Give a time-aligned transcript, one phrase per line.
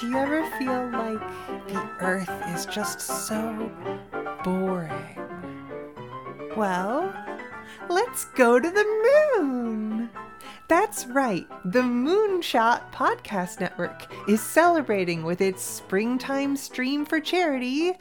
[0.00, 1.20] Do you ever feel like
[1.68, 3.70] the earth is just so
[4.42, 4.90] boring?
[6.56, 7.14] Well,
[7.88, 10.10] let's go to the moon.
[10.66, 17.92] That's right, the Moonshot Podcast Network is celebrating with its springtime stream for charity,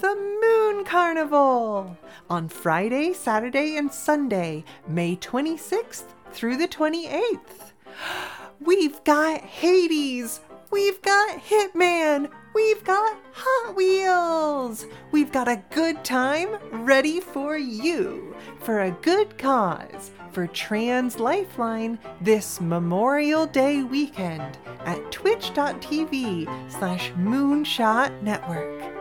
[0.00, 1.98] the Moon Carnival,
[2.30, 7.72] on Friday, Saturday, and Sunday, May 26th through the 28th.
[8.60, 10.40] We've got Hades,
[10.72, 14.86] we've got Hitman, we've got Hot Wheels.
[15.12, 21.98] We've got a good time ready for you for a good cause for Trans Lifeline
[22.20, 28.91] this Memorial Day weekend at twitch.tv slash moonshot network.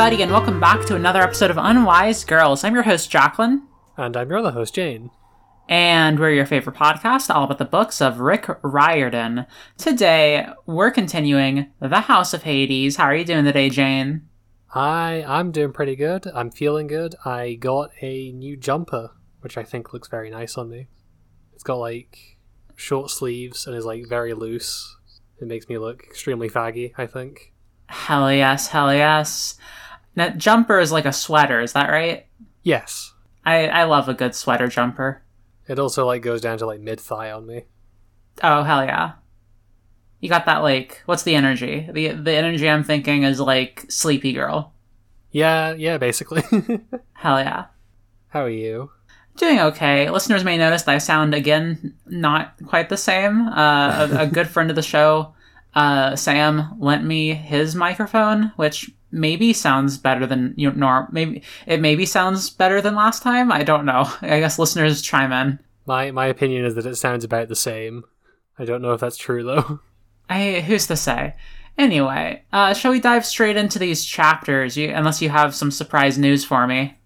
[0.00, 2.62] Everybody, and welcome back to another episode of Unwise Girls.
[2.62, 5.10] I'm your host, Jacqueline, And I'm your other host, Jane.
[5.68, 9.44] and we're your favorite podcast, all about the books of Rick Riordan.
[9.76, 12.94] Today, we're continuing The House of Hades.
[12.94, 14.28] How are you doing today, Jane?
[14.72, 16.28] I I'm doing pretty good.
[16.32, 17.16] I'm feeling good.
[17.24, 19.10] I got a new jumper,
[19.40, 20.86] which I think looks very nice on me.
[21.54, 22.38] It's got like
[22.76, 24.96] short sleeves and is like very loose.
[25.40, 27.52] It makes me look extremely faggy, I think.
[27.88, 29.56] Hell yes, hell yes.
[30.18, 32.26] That jumper is like a sweater, is that right?
[32.62, 33.14] Yes.
[33.44, 35.22] I, I love a good sweater jumper.
[35.68, 37.64] It also like goes down to like mid thigh on me.
[38.42, 39.12] Oh, hell yeah.
[40.20, 41.88] You got that, like, what's the energy?
[41.92, 44.72] The, the energy I'm thinking is like Sleepy Girl.
[45.30, 46.42] Yeah, yeah, basically.
[47.12, 47.66] Hell yeah.
[48.28, 48.90] How are you?
[49.36, 50.10] Doing okay.
[50.10, 53.46] Listeners may notice that I sound again not quite the same.
[53.48, 55.34] Uh, a, a good friend of the show,
[55.74, 60.76] uh, Sam, lent me his microphone, which maybe sounds better than you know.
[60.76, 61.08] Norm.
[61.12, 63.50] Maybe it maybe sounds better than last time.
[63.52, 64.10] I don't know.
[64.20, 65.58] I guess listeners chime in.
[65.86, 68.04] My my opinion is that it sounds about the same.
[68.58, 69.80] I don't know if that's true though.
[70.30, 71.34] I who's to say?
[71.76, 74.76] Anyway, uh, shall we dive straight into these chapters?
[74.76, 76.98] You, unless you have some surprise news for me.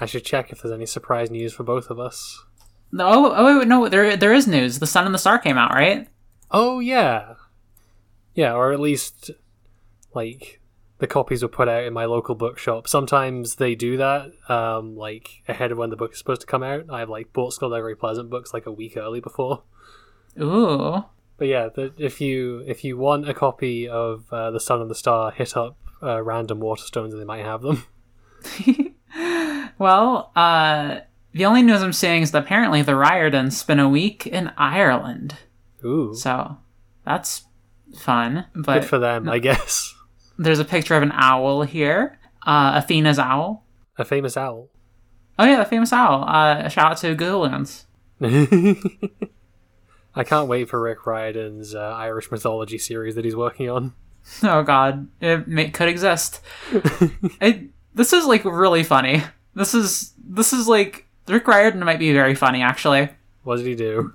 [0.00, 2.42] I should check if there's any surprise news for both of us.
[2.90, 4.80] No, oh, oh wait, no, there there is news.
[4.80, 6.08] The Sun and the Star came out, right?
[6.50, 7.34] Oh yeah,
[8.34, 9.30] yeah, or at least
[10.12, 10.59] like
[11.00, 12.86] the copies were put out in my local bookshop.
[12.86, 16.62] Sometimes they do that, um, like ahead of when the book is supposed to come
[16.62, 16.84] out.
[16.88, 19.62] I've like bought Skullduggery Pleasant books like a week early before.
[20.40, 21.04] Ooh.
[21.36, 24.90] But yeah, the, if you if you want a copy of uh, the Sun and
[24.90, 27.86] the Star, hit up uh, Random Waterstones and they might have them.
[29.80, 31.00] Well, uh,
[31.32, 35.36] the only news I'm seeing is that apparently the Riordans spent a week in Ireland.
[35.82, 36.58] Ooh, So
[37.06, 37.44] that's
[37.96, 38.44] fun.
[38.54, 39.94] But good for them, I guess.
[40.40, 42.18] There's a picture of an owl here.
[42.46, 43.64] Uh, Athena's owl.
[43.98, 44.70] A famous owl.
[45.38, 46.24] Oh yeah, the famous owl.
[46.26, 47.84] Uh, shout out to Googleans.
[50.14, 53.92] I can't wait for Rick Riordan's uh, Irish mythology series that he's working on.
[54.42, 56.42] Oh god, it may, could exist.
[57.40, 59.22] it, this is like really funny.
[59.54, 63.08] This is this is like Rick Riordan might be very funny actually.
[63.44, 64.12] What did he do?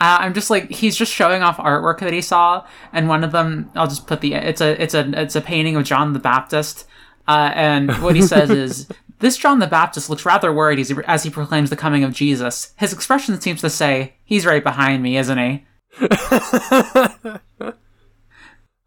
[0.00, 3.32] Uh, I'm just like he's just showing off artwork that he saw, and one of
[3.32, 6.18] them I'll just put the it's a it's a it's a painting of John the
[6.18, 6.86] Baptist,
[7.28, 10.96] uh, and what he says is this John the Baptist looks rather worried as he,
[11.06, 12.72] as he proclaims the coming of Jesus.
[12.76, 15.66] His expression seems to say he's right behind me, isn't he?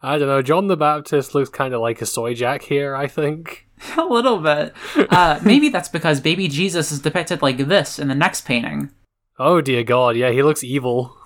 [0.06, 0.42] I don't know.
[0.42, 3.68] John the Baptist looks kind of like a soy jack here, I think.
[3.98, 4.74] a little bit.
[4.96, 8.92] Uh, maybe that's because baby Jesus is depicted like this in the next painting.
[9.40, 11.18] Oh dear god, yeah, he looks evil.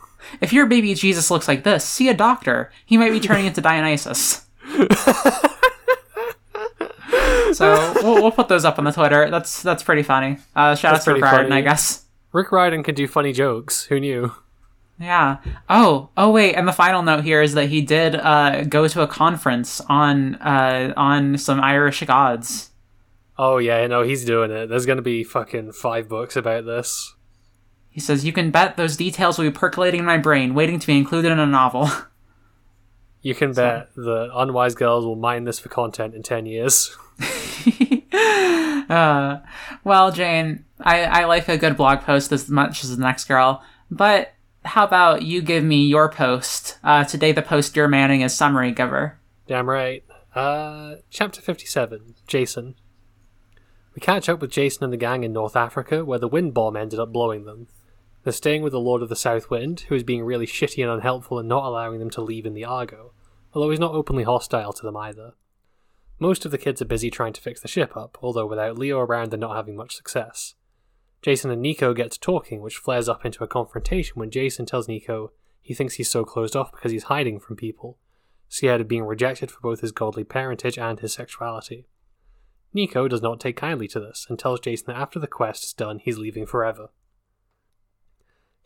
[0.41, 2.71] If your baby Jesus looks like this, see a doctor.
[2.85, 4.45] He might be turning into Dionysus.
[7.53, 9.29] so we'll, we'll put those up on the Twitter.
[9.29, 10.37] That's that's pretty funny.
[10.55, 11.51] Uh, shout out to Rick Riordan.
[11.51, 12.05] I guess.
[12.31, 13.85] Rick Riordan can do funny jokes.
[13.85, 14.33] Who knew?
[14.99, 15.37] Yeah.
[15.69, 19.01] Oh, oh wait, and the final note here is that he did uh, go to
[19.01, 22.71] a conference on uh, on some Irish gods.
[23.37, 24.67] Oh yeah, no, he's doing it.
[24.67, 27.13] There's gonna be fucking five books about this.
[27.97, 30.85] He says, "You can bet those details will be percolating in my brain, waiting to
[30.85, 31.89] be included in a novel."
[33.23, 36.95] You can bet the unwise girls will mine this for content in ten years.
[38.89, 39.39] uh,
[39.83, 43.63] well, Jane, I, I like a good blog post as much as the next girl,
[43.89, 44.33] but
[44.63, 46.77] how about you give me your post?
[46.83, 49.19] Uh, today, the post you're manning is summary giver.
[49.47, 50.05] Damn right.
[50.35, 52.75] Uh, chapter 57 Jason.
[53.95, 56.77] We catch up with Jason and the gang in North Africa, where the wind bomb
[56.77, 57.67] ended up blowing them.
[58.27, 60.91] They're staying with the Lord of the South Wind, who is being really shitty and
[60.91, 63.13] unhelpful and not allowing them to leave in the Argo,
[63.53, 65.35] although he's not openly hostile to them either.
[66.19, 68.99] Most of the kids are busy trying to fix the ship up, although without Leo
[68.99, 70.55] around they're not having much success.
[71.21, 74.89] Jason and Nico get to talking, which flares up into a confrontation when Jason tells
[74.89, 75.31] Nico
[75.61, 77.97] he thinks he's so closed off because he's hiding from people,
[78.49, 81.87] scared of being rejected for both his godly parentage and his sexuality.
[82.73, 85.71] Nico does not take kindly to this and tells Jason that after the quest is
[85.71, 86.89] done, he's leaving forever.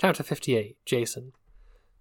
[0.02, 1.32] Chapter 58 Jason.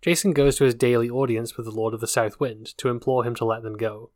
[0.01, 3.27] Jason goes to his daily audience with the Lord of the South Wind to implore
[3.27, 4.09] him to let them go.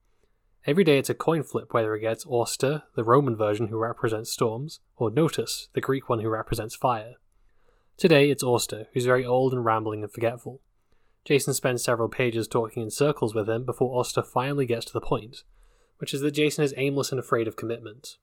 [0.67, 4.31] Every day it's a coin flip whether it gets Auster, the Roman version who represents
[4.31, 7.17] storms, or Notus, the Greek one who represents fire.
[7.99, 10.63] Today it's Auster, who's very old and rambling and forgetful.
[11.27, 15.01] Jason spends several pages talking in circles with him before Auster finally gets to the
[15.03, 15.43] point,
[15.99, 18.17] which is that Jason is aimless and afraid of commitment.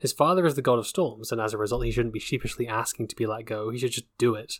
[0.00, 2.66] His father is the god of storms, and as a result, he shouldn't be sheepishly
[2.66, 4.58] asking to be let go, he should just do it.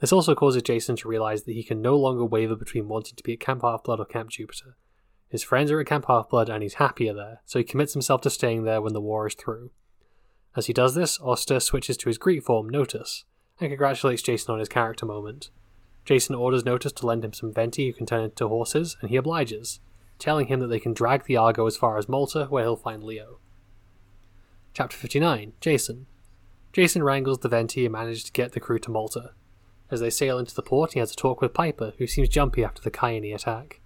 [0.00, 3.22] This also causes Jason to realize that he can no longer waver between wanting to
[3.22, 4.76] be at Camp Half Blood or Camp Jupiter.
[5.28, 8.20] His friends are at Camp Half Blood and he's happier there, so he commits himself
[8.22, 9.70] to staying there when the war is through.
[10.56, 13.24] As he does this, Auster switches to his Greek form, Notus,
[13.60, 15.50] and congratulates Jason on his character moment.
[16.04, 19.16] Jason orders Notus to lend him some Venti who can turn into horses, and he
[19.16, 19.80] obliges,
[20.18, 23.02] telling him that they can drag the Argo as far as Malta, where he'll find
[23.02, 23.38] Leo.
[24.74, 26.06] Chapter 59 Jason.
[26.72, 29.30] Jason wrangles the Venti and manages to get the crew to Malta.
[29.94, 32.64] As they sail into the port, he has a talk with Piper, who seems jumpy
[32.64, 33.80] after the Khione attack.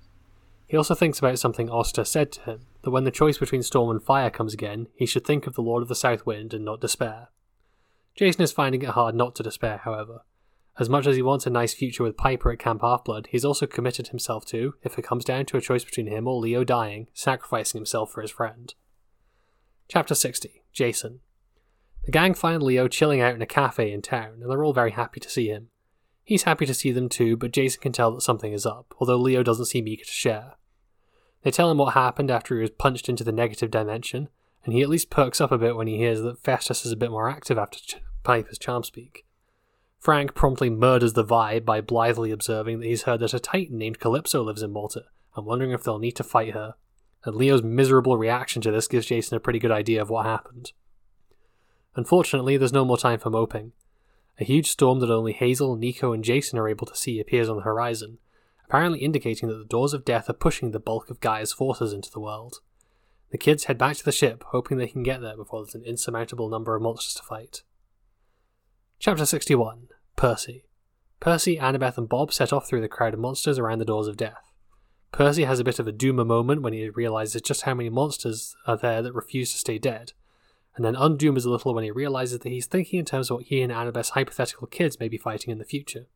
[0.66, 3.90] He also thinks about something Auster said to him, that when the choice between storm
[3.90, 6.64] and fire comes again, he should think of the Lord of the South Wind and
[6.64, 7.28] not despair.
[8.16, 10.22] Jason is finding it hard not to despair, however.
[10.78, 13.66] As much as he wants a nice future with Piper at Camp Half-Blood, he's also
[13.66, 17.08] committed himself to, if it comes down to a choice between him or Leo dying,
[17.12, 18.74] sacrificing himself for his friend.
[19.88, 21.20] Chapter 60 Jason.
[22.06, 24.92] The gang find Leo chilling out in a cafe in town, and they're all very
[24.92, 25.68] happy to see him.
[26.28, 29.16] He's happy to see them too, but Jason can tell that something is up, although
[29.16, 30.56] Leo doesn't seem eager to share.
[31.42, 34.28] They tell him what happened after he was punched into the negative dimension,
[34.62, 36.98] and he at least perks up a bit when he hears that Festus is a
[36.98, 39.24] bit more active after Ch- Piper's charm speak.
[39.98, 43.98] Frank promptly murders the vibe by blithely observing that he's heard that a titan named
[43.98, 45.04] Calypso lives in Malta,
[45.34, 46.74] and wondering if they'll need to fight her.
[47.24, 50.72] And Leo's miserable reaction to this gives Jason a pretty good idea of what happened.
[51.96, 53.72] Unfortunately, there's no more time for moping.
[54.40, 57.56] A huge storm that only Hazel, Nico, and Jason are able to see appears on
[57.56, 58.18] the horizon,
[58.64, 62.10] apparently indicating that the doors of death are pushing the bulk of Gaia's forces into
[62.10, 62.60] the world.
[63.30, 65.84] The kids head back to the ship, hoping they can get there before there's an
[65.84, 67.62] insurmountable number of monsters to fight.
[68.98, 70.64] Chapter 61 Percy.
[71.20, 74.16] Percy, Annabeth, and Bob set off through the crowd of monsters around the doors of
[74.16, 74.52] death.
[75.10, 78.54] Percy has a bit of a doomer moment when he realizes just how many monsters
[78.66, 80.12] are there that refuse to stay dead,
[80.78, 83.46] and then undooms a little when he realizes that he's thinking in terms of what
[83.46, 86.06] he and Annabeth's hypothetical kids may be fighting in the future.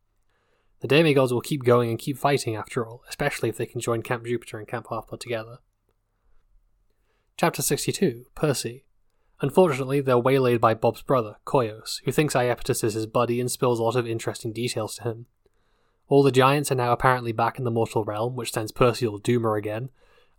[0.79, 4.01] The demigods will keep going and keep fighting after all, especially if they can join
[4.01, 5.57] Camp Jupiter and Camp Half-Blood together.
[7.35, 8.85] Chapter 62 Percy.
[9.41, 13.79] Unfortunately, they're waylaid by Bob's brother, Koios, who thinks Iapetus is his buddy and spills
[13.79, 15.25] a lot of interesting details to him.
[16.07, 19.19] All the giants are now apparently back in the mortal realm, which sends Percy all
[19.19, 19.89] doomer again,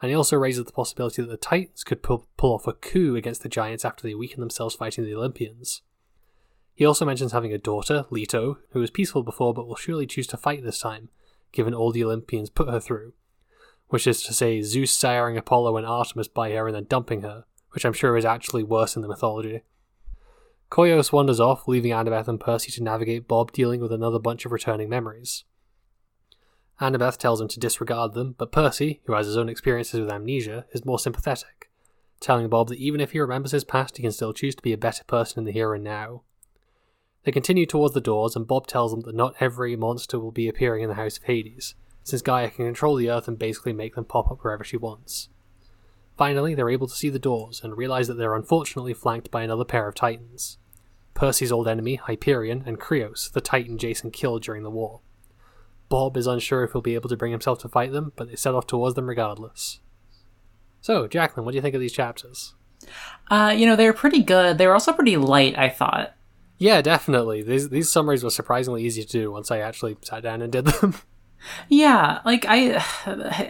[0.02, 3.16] and he also raises the possibility that the Titans could pull, pull off a coup
[3.16, 5.82] against the Giants after they weaken themselves fighting the Olympians.
[6.74, 10.26] He also mentions having a daughter, Leto, who was peaceful before but will surely choose
[10.28, 11.08] to fight this time,
[11.52, 13.12] given all the Olympians put her through,
[13.88, 17.44] which is to say Zeus siring Apollo and Artemis by her and then dumping her,
[17.70, 19.62] which I'm sure is actually worse in the mythology.
[20.70, 24.50] Koios wanders off, leaving Annabeth and Percy to navigate Bob dealing with another bunch of
[24.50, 25.44] returning memories.
[26.80, 30.66] Annabeth tells him to disregard them, but Percy, who has his own experiences with amnesia,
[30.72, 31.70] is more sympathetic,
[32.20, 34.72] telling Bob that even if he remembers his past, he can still choose to be
[34.72, 36.22] a better person in the here and now.
[37.24, 40.48] They continue towards the doors, and Bob tells them that not every monster will be
[40.48, 43.94] appearing in the House of Hades, since Gaia can control the Earth and basically make
[43.94, 45.28] them pop up wherever she wants.
[46.18, 49.64] Finally, they're able to see the doors and realize that they're unfortunately flanked by another
[49.64, 50.58] pair of Titans
[51.14, 55.00] Percy's old enemy, Hyperion, and Krios, the Titan Jason killed during the war.
[55.94, 58.34] Bob is unsure if he'll be able to bring himself to fight them, but they
[58.34, 59.78] set off towards them regardless.
[60.80, 62.54] So, Jacqueline, what do you think of these chapters?
[63.30, 64.58] Uh, you know, they were pretty good.
[64.58, 66.16] They were also pretty light, I thought.
[66.58, 67.44] Yeah, definitely.
[67.44, 70.64] These these summaries were surprisingly easy to do once I actually sat down and did
[70.64, 70.94] them.
[71.68, 72.82] Yeah, like I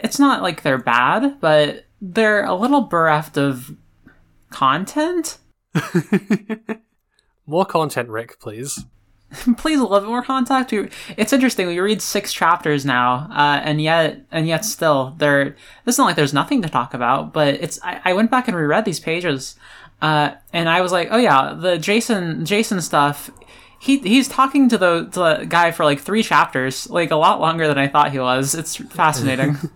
[0.03, 3.75] it's not like they're bad, but they're a little bereft of
[4.51, 5.39] content.
[7.47, 8.85] More content, Rick, please.
[9.57, 10.73] Please a little bit more contact.
[10.73, 11.67] It's interesting.
[11.67, 15.57] We read six chapters now, uh, and yet, and yet, still, there.
[15.87, 17.81] It's not like there's nothing to talk about, but it's.
[17.83, 19.57] I, I went back and reread these pages,
[20.03, 23.31] uh, and I was like, oh yeah, the Jason Jason stuff.
[23.81, 27.41] he he's talking to the, to the guy for like three chapters, like a lot
[27.41, 28.55] longer than I thought he was.
[28.55, 29.57] It's fascinating.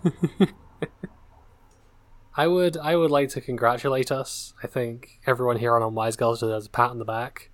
[2.36, 4.54] I would I would like to congratulate us.
[4.62, 7.50] I think everyone here on Unwise Girls deserves a pat on the back.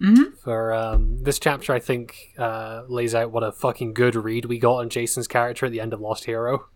[0.00, 0.36] Mhm.
[0.38, 4.58] For um, this chapter, I think uh, lays out what a fucking good read we
[4.58, 6.66] got on Jason's character at the end of Lost Hero,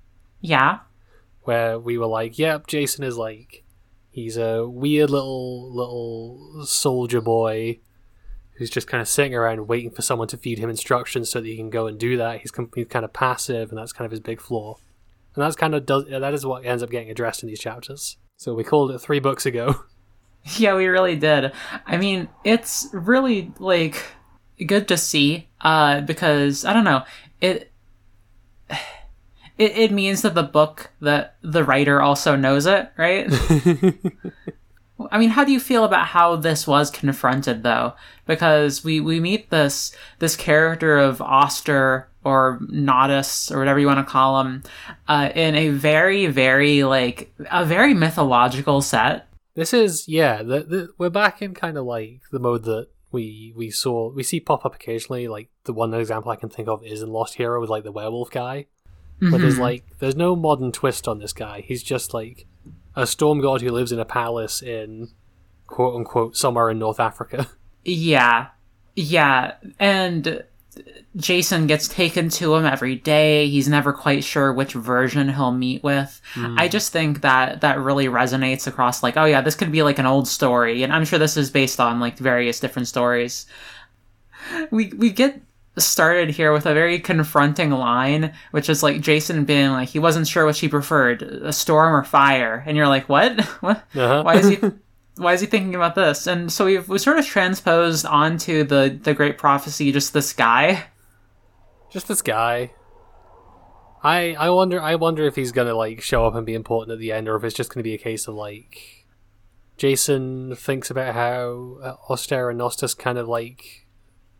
[0.40, 0.80] yeah,
[1.42, 3.64] where we were like, "Yep, Jason is like,
[4.10, 7.80] he's a weird little little soldier boy
[8.56, 11.46] who's just kind of sitting around waiting for someone to feed him instructions so that
[11.46, 12.40] he can go and do that.
[12.40, 14.76] He's, com- he's kind of passive, and that's kind of his big flaw.
[15.34, 18.16] And that's kind of does that is what ends up getting addressed in these chapters.
[18.36, 19.74] So we called it three books ago.
[20.56, 21.52] yeah, we really did.
[21.86, 24.02] I mean, it's really like
[24.66, 27.04] good to see uh, because I don't know
[27.40, 27.70] it.
[29.58, 33.26] It, it means that the book that the writer also knows it, right?
[35.10, 37.94] I mean, how do you feel about how this was confronted, though?
[38.26, 44.04] Because we, we meet this this character of Auster or Notus or whatever you want
[44.04, 44.62] to call him,
[45.06, 49.27] uh, in a very very like a very mythological set.
[49.58, 50.44] This is yeah.
[50.44, 54.22] The, the, we're back in kind of like the mode that we we saw we
[54.22, 55.26] see pop up occasionally.
[55.26, 57.90] Like the one example I can think of is in Lost Hero with like the
[57.90, 58.66] werewolf guy.
[59.20, 59.62] But there's mm-hmm.
[59.62, 61.64] like there's no modern twist on this guy.
[61.66, 62.46] He's just like
[62.94, 65.08] a storm god who lives in a palace in
[65.66, 67.48] quote unquote somewhere in North Africa.
[67.84, 68.48] Yeah.
[68.96, 69.54] Yeah.
[69.78, 70.44] And
[71.16, 73.48] Jason gets taken to him every day.
[73.48, 76.20] He's never quite sure which version he'll meet with.
[76.36, 79.98] I just think that that really resonates across like, oh yeah, this could be like
[79.98, 80.82] an old story.
[80.82, 83.46] And I'm sure this is based on like various different stories.
[84.70, 85.40] We we get
[85.76, 90.26] started here with a very confronting line, which is like Jason being like he wasn't
[90.26, 92.62] sure what she preferred, a storm or fire.
[92.66, 93.40] And you're like, What?
[93.60, 94.22] What Uh-huh.
[94.22, 94.58] why is he
[95.18, 96.26] why is he thinking about this?
[96.26, 100.86] And so we've we sort of transposed onto the the great prophecy just this guy.
[101.90, 102.72] just this guy.
[104.02, 106.98] I I wonder I wonder if he's gonna like show up and be important at
[106.98, 109.06] the end, or if it's just gonna be a case of like
[109.76, 113.86] Jason thinks about how uh, Auster and Notus kind of like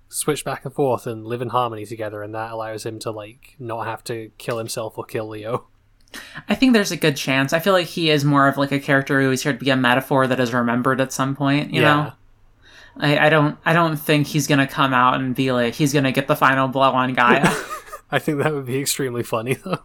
[0.09, 3.57] switch back and forth and live in harmony together, and that allows him to like
[3.59, 5.69] not have to kill himself or kill Leo.
[6.49, 7.53] I think there's a good chance.
[7.53, 9.71] I feel like he is more of like a character who is here to be
[9.71, 12.13] a metaphor that is remembered at some point, you know?
[12.97, 16.13] I, I don't I don't think he's gonna come out and be like he's gonna
[16.13, 17.47] get the final blow on Gaia.
[18.11, 19.79] I think that would be extremely funny though.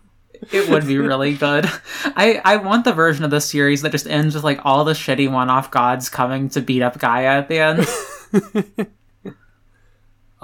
[0.52, 1.70] it would be really good.
[2.06, 4.94] I, I want the version of the series that just ends with like all the
[4.94, 8.88] shitty one off gods coming to beat up Gaia at the end.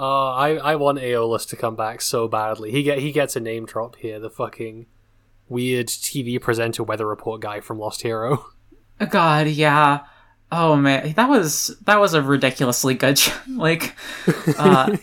[0.00, 2.70] Uh, I I want Aeolus to come back so badly.
[2.70, 4.18] He get he gets a name drop here.
[4.18, 4.86] The fucking
[5.50, 8.46] weird TV presenter weather report guy from Lost Hero.
[9.10, 10.00] God, yeah.
[10.52, 13.94] Oh man, that was that was a ridiculously good sh- like,
[14.58, 14.96] uh,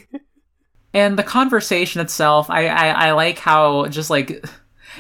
[0.94, 2.50] and the conversation itself.
[2.50, 4.46] I, I I like how just like.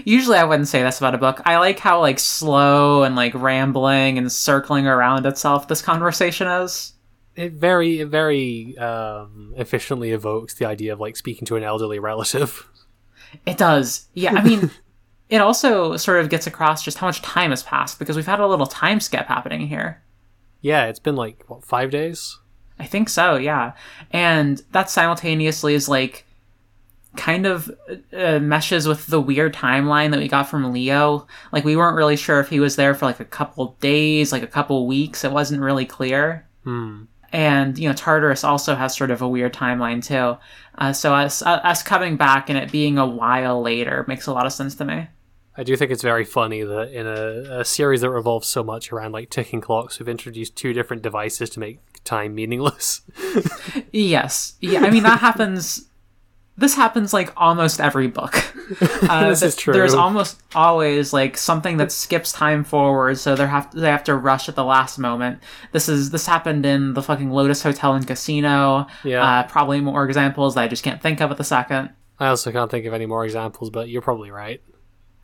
[0.05, 1.41] Usually I wouldn't say this about a book.
[1.43, 6.93] I like how like slow and like rambling and circling around itself this conversation is.
[7.35, 11.97] It very it very um, efficiently evokes the idea of like speaking to an elderly
[11.97, 12.69] relative.
[13.47, 14.07] It does.
[14.13, 14.69] Yeah, I mean,
[15.29, 18.39] it also sort of gets across just how much time has passed because we've had
[18.39, 20.01] a little time skip happening here.
[20.61, 22.39] Yeah, it's been like what five days.
[22.79, 23.73] I think so, yeah.
[24.11, 26.25] And that simultaneously is like
[27.15, 27.71] kind of
[28.13, 31.27] uh, meshes with the weird timeline that we got from Leo.
[31.51, 34.43] Like we weren't really sure if he was there for like a couple days, like
[34.43, 35.23] a couple weeks.
[35.23, 36.47] It wasn't really clear.
[36.63, 37.03] Hmm.
[37.33, 40.37] And you know, Tartarus also has sort of a weird timeline too.
[40.77, 44.33] Uh, so us uh, us coming back and it being a while later makes a
[44.33, 45.07] lot of sense to me.
[45.57, 48.91] I do think it's very funny that in a, a series that revolves so much
[48.91, 53.01] around like ticking clocks, we've introduced two different devices to make time meaningless.
[53.91, 54.55] Yes.
[54.61, 55.87] Yeah, I mean that happens
[56.57, 58.35] this happens like almost every book.
[59.09, 63.47] Uh, This is th- There's almost always like something that skips time forward, so they
[63.47, 65.39] have they have to rush at the last moment.
[65.71, 68.87] This is this happened in the fucking Lotus Hotel and Casino.
[69.05, 69.23] Yeah.
[69.23, 71.91] Uh, probably more examples that I just can't think of at the second.
[72.19, 74.61] I also can't think of any more examples, but you're probably right.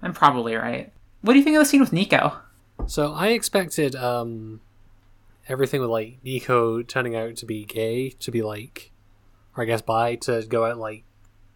[0.03, 0.91] I'm probably right.
[1.21, 2.37] What do you think of the scene with Nico?
[2.85, 4.59] So I expected um,
[5.47, 8.91] everything with like Nico turning out to be gay, to be like,
[9.55, 11.05] or I guess bi, to go out like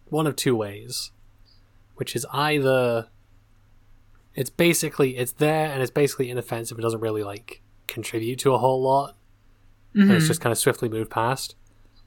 [0.06, 1.10] one of two ways,
[1.96, 3.08] which is either
[4.34, 8.58] it's basically it's there and it's basically inoffensive, it doesn't really like contribute to a
[8.58, 9.16] whole lot,
[9.94, 11.56] and it's just kind of swiftly moved past,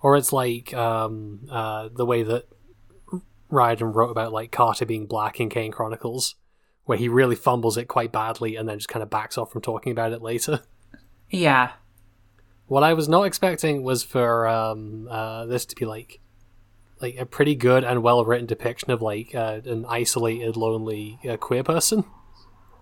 [0.01, 2.45] or it's like um, uh, the way that
[3.51, 6.35] Riordan wrote about like Carter being black in Kane Chronicles,
[6.85, 9.61] where he really fumbles it quite badly and then just kind of backs off from
[9.61, 10.61] talking about it later.
[11.33, 11.71] Yeah.
[12.67, 16.19] What I was not expecting was for um, uh, this to be like
[17.01, 21.37] like a pretty good and well written depiction of like uh, an isolated, lonely uh,
[21.37, 22.03] queer person.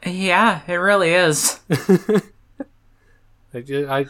[0.06, 1.60] Yeah, it really is.
[3.54, 4.06] I, I,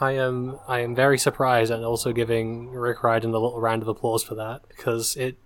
[0.00, 3.88] I am I am very surprised and also giving Rick Riordan a little round of
[3.88, 5.36] applause for that because it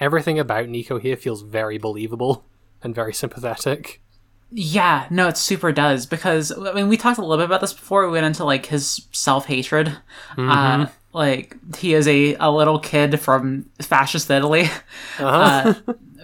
[0.00, 2.44] everything about Nico here feels very believable
[2.82, 4.00] and very sympathetic.
[4.50, 7.72] Yeah, no, it super does because I mean we talked a little bit about this
[7.74, 9.96] before we went into like his self hatred.
[10.38, 14.62] Uh, like he is a, a little kid from fascist Italy,
[15.18, 15.74] Uh-huh.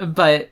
[0.00, 0.50] uh, but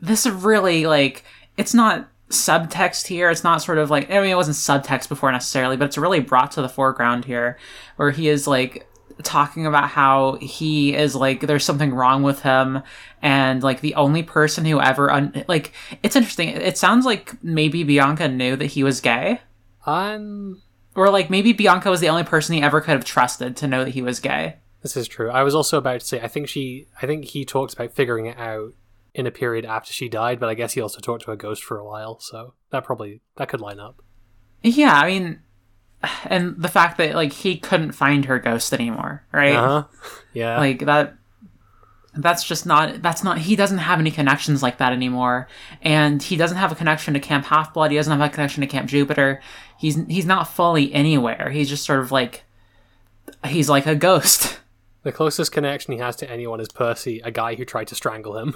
[0.00, 1.24] this really like
[1.56, 3.30] it's not subtext here.
[3.30, 6.20] It's not sort of like I mean it wasn't subtext before necessarily, but it's really
[6.20, 7.56] brought to the foreground here,
[7.96, 8.86] where he is like
[9.22, 12.82] talking about how he is like there's something wrong with him
[13.22, 17.84] and like the only person who ever un- like it's interesting it sounds like maybe
[17.84, 19.40] bianca knew that he was gay
[19.86, 20.62] I'm
[20.94, 23.84] or like maybe bianca was the only person he ever could have trusted to know
[23.84, 25.30] that he was gay This is true.
[25.30, 28.26] I was also about to say I think she I think he talks about figuring
[28.26, 28.72] it out
[29.14, 31.62] in a period after she died, but I guess he also talked to a ghost
[31.62, 34.02] for a while, so that probably that could line up.
[34.62, 35.40] yeah i mean
[36.26, 39.84] and the fact that like he couldn't find her ghost anymore right Uh-huh.
[40.32, 40.58] Yeah.
[40.58, 41.14] like that
[42.16, 45.48] that's just not that's not he doesn't have any connections like that anymore
[45.82, 48.66] and he doesn't have a connection to camp half-blood he doesn't have a connection to
[48.68, 49.40] camp jupiter
[49.78, 52.44] he's he's not fully anywhere he's just sort of like
[53.46, 54.60] he's like a ghost
[55.02, 58.38] the closest connection he has to anyone is Percy, a guy who tried to strangle
[58.38, 58.54] him.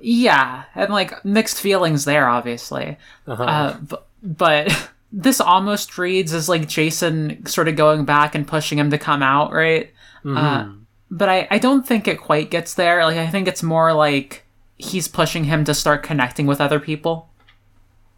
[0.00, 3.42] yeah and like mixed feelings there obviously Uh-huh.
[3.44, 8.78] uh, but, but this almost reads as like jason sort of going back and pushing
[8.78, 9.92] him to come out right?
[10.24, 10.72] Uh,
[11.10, 13.04] but I, I don't think it quite gets there.
[13.04, 14.46] Like i think it's more like
[14.76, 17.30] he's pushing him to start connecting with other people.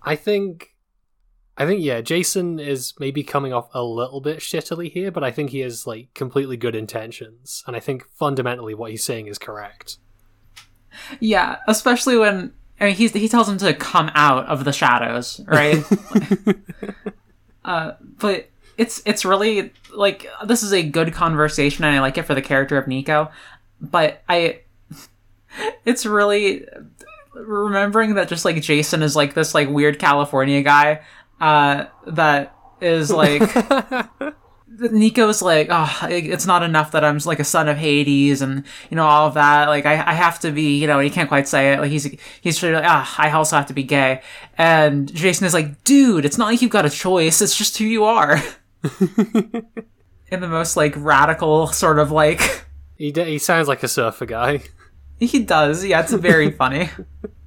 [0.03, 0.75] I think
[1.57, 5.33] I think yeah, Jason is maybe coming off a little bit shittily here, but I
[5.33, 9.39] think he has like completely good intentions, and I think fundamentally what he's saying is
[9.39, 9.99] correct.
[11.21, 15.41] Yeah, especially when I mean he's he tells him to come out of the shadows,
[15.47, 15.85] right?
[17.65, 22.23] uh, but it's it's really like this is a good conversation, and I like it
[22.23, 23.31] for the character of Nico.
[23.81, 24.61] But I,
[25.85, 26.67] it's really
[27.35, 31.03] remembering that just like Jason is like this like weird California guy
[31.41, 33.43] uh, that is like
[34.79, 38.97] Nico's like, oh, it's not enough that I'm like a son of Hades and you
[38.97, 39.69] know all of that.
[39.69, 41.81] Like I, I have to be, you know, he can't quite say it.
[41.81, 42.05] Like he's
[42.41, 44.23] he's sort of like, ah, I also have to be gay.
[44.57, 47.41] And Jason is like, dude, it's not like you've got a choice.
[47.43, 48.41] It's just who you are.
[50.31, 54.27] In the most like radical sort of like, he d- he sounds like a surfer
[54.27, 54.61] guy.
[55.19, 55.85] he does.
[55.85, 56.91] Yeah, it's very funny.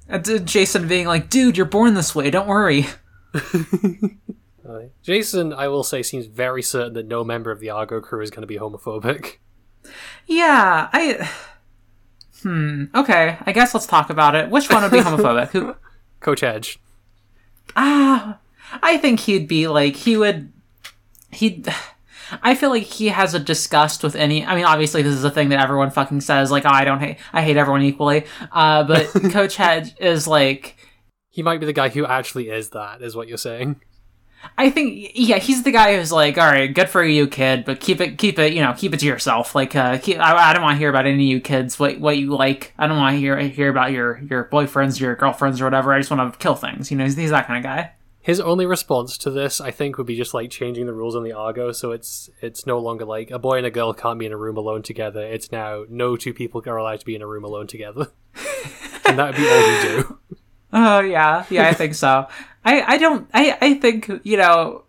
[0.09, 2.29] And uh, Jason being like, dude, you're born this way.
[2.29, 2.87] Don't worry.
[5.01, 8.29] Jason, I will say, seems very certain that no member of the Argo crew is
[8.29, 9.37] going to be homophobic.
[10.27, 11.29] Yeah, I.
[12.41, 12.85] Hmm.
[12.95, 14.49] Okay, I guess let's talk about it.
[14.49, 15.49] Which one would be homophobic?
[15.49, 15.75] Who?
[16.19, 16.79] Coach Hedge.
[17.75, 18.39] Ah,
[18.81, 20.51] I think he'd be like he would.
[21.31, 21.67] He'd.
[22.41, 24.45] I feel like he has a disgust with any.
[24.45, 26.51] I mean, obviously, this is a thing that everyone fucking says.
[26.51, 27.17] Like, oh, I don't hate.
[27.33, 28.25] I hate everyone equally.
[28.51, 30.77] Uh, but Coach Hedge is like.
[31.29, 33.79] He might be the guy who actually is that, is what you're saying.
[34.57, 37.79] I think, yeah, he's the guy who's like, all right, good for you, kid, but
[37.79, 39.55] keep it, keep it, you know, keep it to yourself.
[39.55, 41.99] Like, uh, keep, I, I don't want to hear about any of you kids what
[41.99, 42.73] what you like.
[42.77, 45.93] I don't want to hear hear about your your boyfriends, your girlfriends, or whatever.
[45.93, 46.91] I just want to kill things.
[46.91, 47.93] You know, he's, he's that kind of guy.
[48.19, 51.23] His only response to this, I think, would be just like changing the rules on
[51.23, 54.27] the Argo, so it's it's no longer like a boy and a girl can't be
[54.27, 55.23] in a room alone together.
[55.23, 58.11] It's now no two people are allowed to be in a room alone together,
[59.05, 60.17] and that would be all we do.
[60.73, 62.27] Oh yeah, yeah, I think so.
[62.63, 63.29] I I don't.
[63.33, 64.83] I I think you know,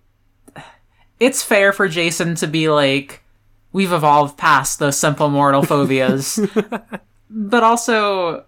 [1.20, 3.22] it's fair for Jason to be like,
[3.72, 6.38] we've evolved past those simple mortal phobias,
[7.30, 8.44] but also,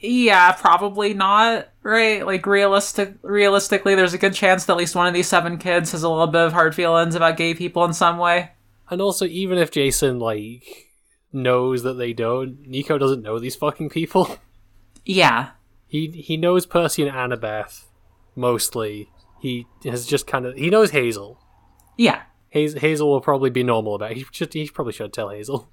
[0.00, 1.68] yeah, probably not.
[1.82, 2.26] Right?
[2.26, 5.92] Like realistic, realistically, there's a good chance that at least one of these seven kids
[5.92, 8.50] has a little bit of hard feelings about gay people in some way.
[8.90, 10.64] And also, even if Jason like
[11.32, 14.38] knows that they don't, Nico doesn't know these fucking people.
[15.04, 15.50] Yeah,
[15.86, 17.84] He he knows Percy and Annabeth
[18.36, 19.10] mostly.
[19.40, 21.40] He has just kind of he knows Hazel.
[21.96, 22.22] yeah.
[22.48, 24.12] Hazel, Hazel will probably be normal about.
[24.12, 24.18] It.
[24.18, 25.68] He should he probably should tell Hazel.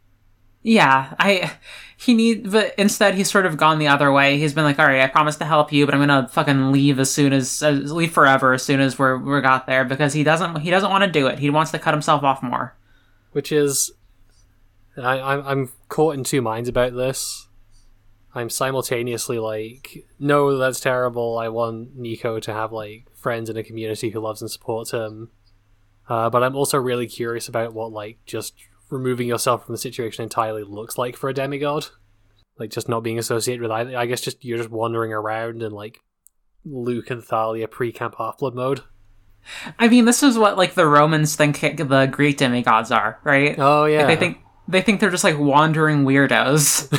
[0.65, 1.57] Yeah, I
[1.97, 4.37] he need but instead he's sort of gone the other way.
[4.37, 6.99] He's been like, "All right, I promise to help you, but I'm gonna fucking leave
[6.99, 10.23] as soon as uh, leave forever as soon as we're we got there because he
[10.23, 11.39] doesn't he doesn't want to do it.
[11.39, 12.75] He wants to cut himself off more."
[13.33, 13.91] which is
[14.95, 17.47] I, I'm I'm caught in two minds about this.
[18.35, 21.37] I'm simultaneously like, no, that's terrible.
[21.37, 25.29] I want Nico to have like friends in a community who loves and supports him,
[26.09, 28.53] Uh, but I'm also really curious about what like just
[28.89, 31.87] removing yourself from the situation entirely looks like for a demigod.
[32.59, 33.97] Like just not being associated with either.
[33.97, 36.01] I guess just you're just wandering around in like
[36.65, 38.81] Luke and Thalia pre-camp Half-Blood mode.
[39.77, 43.55] I mean, this is what like the Romans think the Greek demigods are, right?
[43.57, 44.05] Oh yeah.
[44.05, 46.89] Like, they think they think they're just like wandering weirdos.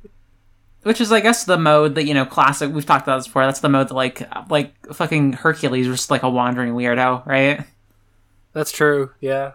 [0.86, 2.72] Which is, I guess, the mode that you know, classic.
[2.72, 3.44] We've talked about this before.
[3.44, 7.64] That's the mode that, like, like fucking Hercules was just like a wandering weirdo, right?
[8.52, 9.10] That's true.
[9.20, 9.54] Yeah.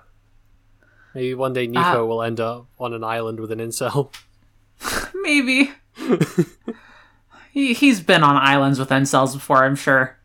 [1.15, 4.13] Maybe one day Nico Uh, will end up on an island with an incel.
[5.23, 5.71] Maybe.
[7.53, 10.17] he he's been on islands with incels before, I'm sure.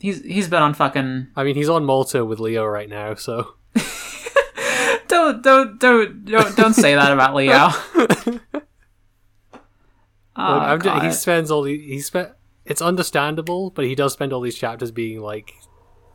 [0.00, 3.54] he's he's been on fucking I mean, he's on Malta with Leo right now, so
[5.08, 7.70] don't don't don't don't don't say that about Leo.
[10.36, 12.30] oh, I'm he spends all the he spent.
[12.64, 15.52] It's understandable, but he does spend all these chapters being like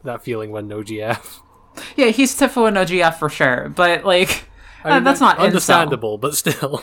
[0.03, 1.39] that feeling when no GF.
[1.95, 4.45] yeah, he's Tifo and OGF for sure, but like
[4.83, 5.43] I mean, uh, that's not incel.
[5.45, 6.81] understandable, but still.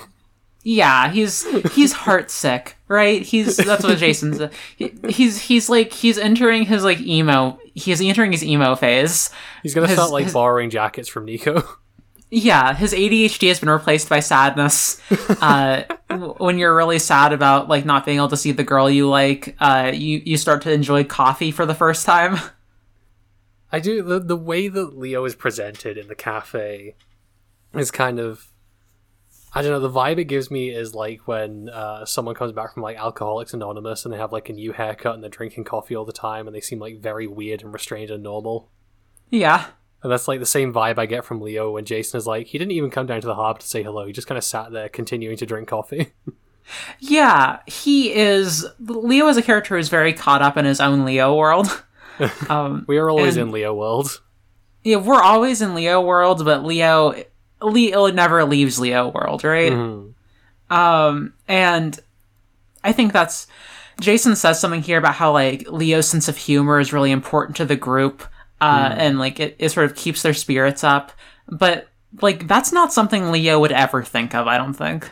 [0.69, 1.45] Yeah, he's
[1.75, 3.23] he's heartsick, right?
[3.23, 4.41] He's that's what Jason's.
[4.77, 7.59] he- He's he's like he's entering his like emo.
[7.75, 9.31] He's entering his emo phase.
[9.63, 11.63] He's gonna His- start like his- borrowing jackets from Nico.
[12.31, 15.01] Yeah, his ADHD has been replaced by sadness.
[15.41, 15.85] Uh,
[16.39, 19.55] when you're really sad about like not being able to see the girl you like,
[19.61, 22.39] uh, you you start to enjoy coffee for the first time.
[23.71, 26.97] I do the the way that Leo is presented in the cafe
[27.75, 28.49] is kind of
[29.55, 32.75] I don't know, the vibe it gives me is like when uh, someone comes back
[32.75, 35.97] from like Alcoholics Anonymous and they have like a new haircut and they're drinking coffee
[35.97, 38.69] all the time and they seem like very weird and restrained and normal.
[39.31, 39.67] Yeah,
[40.03, 42.59] And that's like the same vibe I get from Leo when Jason is like, he
[42.59, 44.07] didn't even come down to the harbor to say hello.
[44.07, 46.13] He just kind of sat there continuing to drink coffee.
[47.01, 48.67] yeah, he is.
[48.81, 51.83] Leo as a character is very caught up in his own Leo world.
[52.49, 54.23] Um, we are always And- in Leo world.
[54.83, 57.13] yeah, we're always in Leo world, but Leo
[57.61, 59.71] Leo never leaves Leo world, right?
[59.71, 60.15] Mhm.
[60.71, 62.01] Um, and
[62.83, 63.47] I think that's
[64.01, 67.67] Jason says something here about how like Leo's sense of humor is really important to
[67.67, 68.25] the group,
[68.61, 71.13] uh, and like it, it sort of keeps their spirits up.
[71.49, 71.89] But
[72.21, 74.47] like that's not something Leo would ever think of.
[74.47, 75.11] I don't think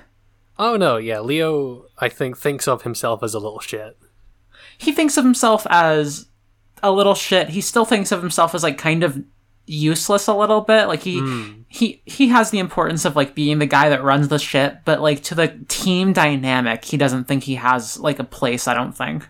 [0.58, 3.96] Oh no, yeah, Leo I think thinks of himself as a little shit.
[4.78, 6.26] he thinks of himself as
[6.82, 7.48] a little shit.
[7.50, 9.22] He still thinks of himself as like kind of
[9.66, 10.86] useless a little bit.
[10.86, 11.18] Like he
[11.68, 15.00] he he has the importance of like being the guy that runs the shit, but
[15.00, 18.68] like to the team dynamic, he doesn't think he has like a place.
[18.68, 19.28] I don't think.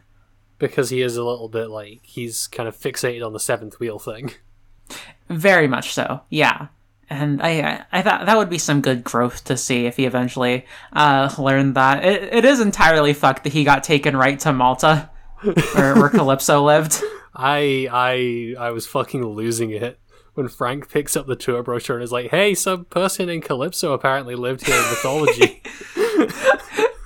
[0.58, 3.98] Because he is a little bit like he's kind of fixated on the seventh wheel
[3.98, 4.32] thing.
[5.28, 6.68] Very much so, yeah.
[7.10, 10.64] And I, I, thought that would be some good growth to see if he eventually
[10.92, 12.04] uh, learned that.
[12.04, 15.10] It, it is entirely fucked that he got taken right to Malta,
[15.42, 17.02] where, where Calypso lived.
[17.34, 19.98] I I I was fucking losing it
[20.34, 23.92] when Frank picks up the tour brochure and is like, "Hey, some person in Calypso
[23.92, 25.62] apparently lived here in mythology."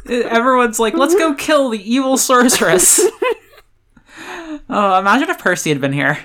[0.08, 3.00] Everyone's like, let's go kill the evil sorceress.
[4.68, 6.18] oh, imagine if Percy had been here.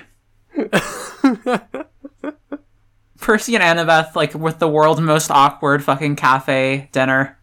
[3.20, 7.38] Percy and Annabeth, like, with the world's most awkward fucking cafe dinner.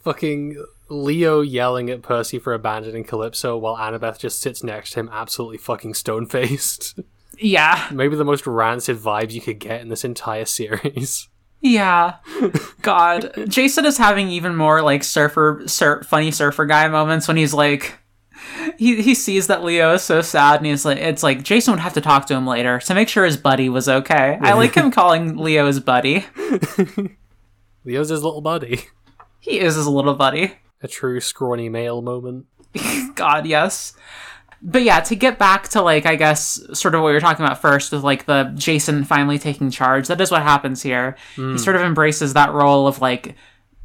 [0.00, 0.56] fucking
[0.88, 5.58] Leo yelling at Percy for abandoning Calypso while Annabeth just sits next to him, absolutely
[5.58, 6.98] fucking stone faced.
[7.38, 7.88] Yeah.
[7.92, 11.28] Maybe the most rancid vibes you could get in this entire series.
[11.60, 12.16] Yeah.
[12.82, 13.32] God.
[13.48, 17.94] Jason is having even more like surfer sur- funny surfer guy moments when he's like
[18.78, 21.80] he he sees that Leo is so sad and he's like it's like Jason would
[21.80, 24.38] have to talk to him later to make sure his buddy was okay.
[24.40, 26.26] I like him calling Leo his buddy.
[27.84, 28.84] Leo's his little buddy.
[29.40, 30.54] He is his little buddy.
[30.82, 32.46] A true scrawny male moment.
[33.14, 33.94] God, yes.
[34.60, 37.44] But yeah, to get back to like I guess sort of what we were talking
[37.44, 40.08] about first with like the Jason finally taking charge.
[40.08, 41.16] That is what happens here.
[41.36, 43.36] He sort of embraces that role of like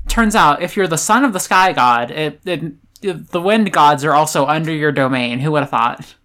[0.08, 4.04] turns out if you're the son of the sky god, it, it, the wind gods
[4.04, 5.40] are also under your domain.
[5.40, 6.16] Who would have thought?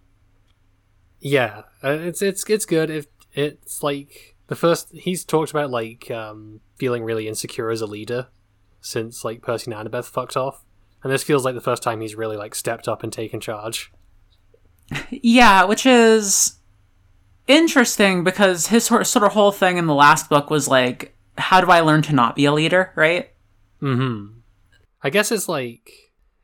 [1.21, 2.91] Yeah, uh, it's it's it's good.
[2.91, 7.87] If it's like the first, he's talked about like um, feeling really insecure as a
[7.87, 8.29] leader
[8.81, 10.65] since like Percy and Annabeth fucked off,
[11.03, 13.93] and this feels like the first time he's really like stepped up and taken charge.
[15.11, 16.59] Yeah, which is
[17.46, 21.70] interesting because his sort of whole thing in the last book was like, how do
[21.70, 23.31] I learn to not be a leader, right?
[23.81, 24.27] Hmm.
[25.03, 25.90] I guess it's like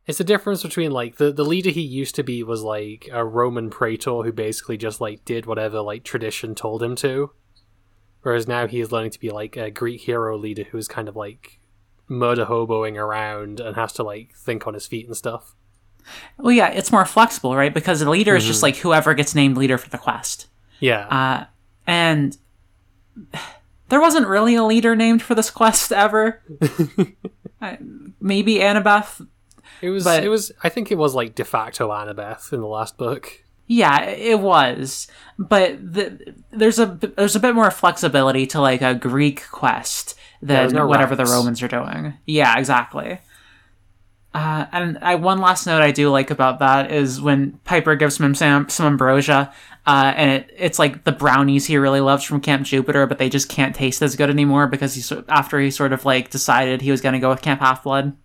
[0.07, 3.25] it's the difference between like the the leader he used to be was like a
[3.25, 7.33] Roman praetor who basically just like did whatever like tradition told him to,
[8.23, 11.09] whereas now he is learning to be like a Greek hero leader who is kind
[11.09, 11.59] of like
[12.07, 15.55] murder hoboing around and has to like think on his feet and stuff.
[16.39, 17.73] Well, yeah, it's more flexible, right?
[17.73, 20.47] Because the leader is just like whoever gets named leader for the quest.
[20.81, 21.07] Yeah.
[21.09, 21.45] Uh,
[21.87, 22.37] and
[23.89, 26.43] there wasn't really a leader named for this quest ever.
[27.61, 27.79] I,
[28.21, 29.27] maybe Annabeth.
[29.81, 30.05] it was.
[30.05, 30.53] but- It was.
[30.63, 33.41] I think it was like de facto Annabeth in the last book.
[33.67, 36.85] Yeah, it was, but the, there's a
[37.17, 41.25] there's a bit more flexibility to like a Greek quest than no whatever the.
[41.25, 42.13] Romans are doing.
[42.27, 43.21] Yeah, exactly.
[44.35, 48.19] Uh, and I, one last note I do like about that is when Piper gives
[48.19, 49.55] him some, some ambrosia,
[49.87, 53.29] uh, and it, it's like the brownies he really loves from Camp Jupiter, but they
[53.29, 56.91] just can't taste as good anymore because he's after he sort of like decided he
[56.91, 58.17] was going to go with Camp Half Blood.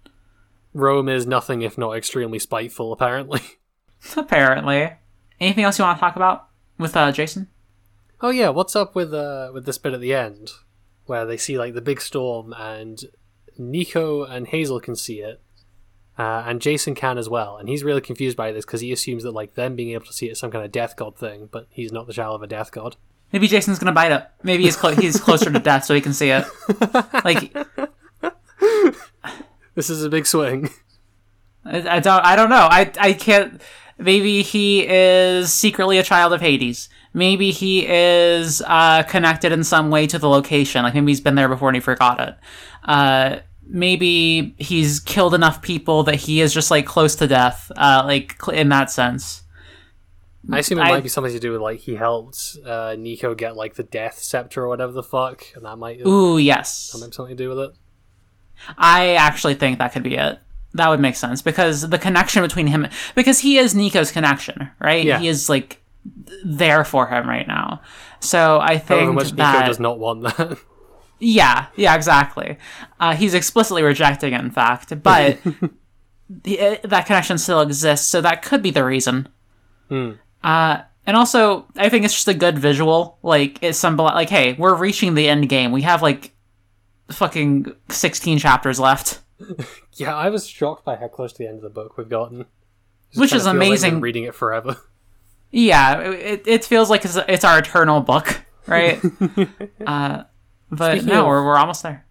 [0.73, 2.91] Rome is nothing if not extremely spiteful.
[2.91, 3.41] Apparently.
[4.17, 4.93] Apparently,
[5.39, 7.49] anything else you want to talk about with uh, Jason?
[8.21, 10.51] Oh yeah, what's up with uh with this bit at the end
[11.05, 13.03] where they see like the big storm and
[13.57, 15.41] Nico and Hazel can see it.
[16.19, 19.23] Uh, and Jason can as well, and he's really confused by this because he assumes
[19.23, 21.47] that like them being able to see it is some kind of death god thing,
[21.49, 22.97] but he's not the child of a death god.
[23.31, 24.27] Maybe Jason's gonna bite it.
[24.43, 26.45] Maybe he's clo- he's closer to death, so he can see it.
[27.23, 27.55] Like
[29.75, 30.69] This is a big swing.
[31.63, 32.67] I, I don't I don't know.
[32.69, 33.61] I I can't.
[33.97, 36.89] Maybe he is secretly a child of Hades.
[37.13, 40.83] Maybe he is uh, connected in some way to the location.
[40.83, 42.35] Like maybe he's been there before and he forgot it.
[42.83, 43.37] Uh,
[43.69, 47.71] maybe he's killed enough people that he is just like close to death.
[47.77, 49.43] Uh, like in that sense.
[50.51, 53.35] I assume it I- might be something to do with like he helped uh, Nico
[53.35, 56.91] get like the death scepter or whatever the fuck, and that might, Ooh yes.
[56.93, 57.71] have something to do with it.
[58.77, 60.39] I actually think that could be it.
[60.73, 65.03] That would make sense because the connection between him, because he is Nico's connection, right?
[65.03, 65.19] Yeah.
[65.19, 65.81] He is like
[66.43, 67.81] there for him right now.
[68.19, 70.57] So I However think much Nico that does not want that.
[71.19, 72.57] yeah, yeah, exactly.
[72.99, 75.37] Uh, he's explicitly rejecting it, in fact, but
[76.29, 78.07] the, uh, that connection still exists.
[78.07, 79.27] So that could be the reason.
[79.89, 80.11] Hmm.
[80.43, 83.17] Uh, and also, I think it's just a good visual.
[83.23, 85.71] Like it's some like, hey, we're reaching the end game.
[85.71, 86.31] We have like
[87.09, 89.21] fucking sixteen chapters left.
[89.93, 92.45] yeah, I was shocked by how close to the end of the book we've gotten.
[93.09, 94.01] Just Which is feels like amazing.
[94.01, 94.77] reading it forever.
[95.51, 99.01] Yeah, it, it feels like it's, it's our eternal book, right?
[99.83, 100.25] uh,
[100.71, 102.05] but Speaking no, of- we're, we're almost there.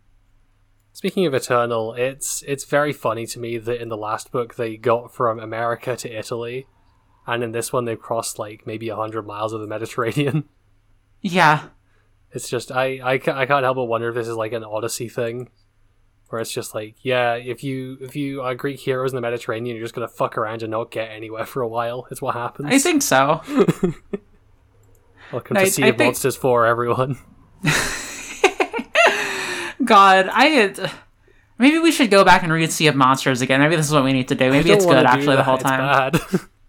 [0.92, 4.76] Speaking of Eternal, it's it's very funny to me that in the last book they
[4.76, 6.66] got from America to Italy,
[7.26, 10.44] and in this one they've crossed like maybe a hundred miles of the Mediterranean.
[11.20, 11.70] Yeah,
[12.30, 15.08] It's just I, I I can't help but wonder if this is like an Odyssey
[15.08, 15.50] thing,
[16.28, 19.74] where it's just like yeah, if you if you are Greek heroes in the Mediterranean,
[19.76, 22.06] you're just gonna fuck around and not get anywhere for a while.
[22.12, 22.68] It's what happens.
[22.72, 23.40] I think so.
[25.32, 27.18] Welcome I- to Sea I of think- Monsters for everyone.
[29.88, 30.90] God, I had.
[31.59, 33.61] Maybe we should go back and read Sea of Monsters again.
[33.61, 34.51] Maybe this is what we need to do.
[34.51, 36.12] Maybe it's good actually the whole time.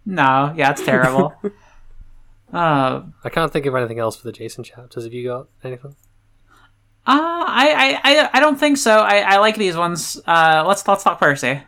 [0.06, 1.36] No, yeah, it's terrible.
[2.54, 5.04] uh, I can't think of anything else for the Jason chapters.
[5.04, 5.96] Have you got anything?
[7.06, 8.98] uh, I, I, I, I don't think so.
[8.98, 10.20] I, I like these ones.
[10.26, 11.62] Uh, let's let's talk Percy.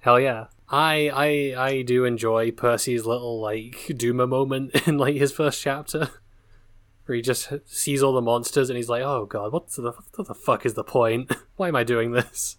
[0.00, 0.46] Hell yeah.
[0.68, 1.10] I
[1.56, 6.10] I I do enjoy Percy's little like Duma moment in like his first chapter.
[7.06, 10.28] Where he just sees all the monsters and he's like, "Oh god, what's the what
[10.28, 11.32] the fuck is the point?
[11.56, 12.56] Why am I doing this?"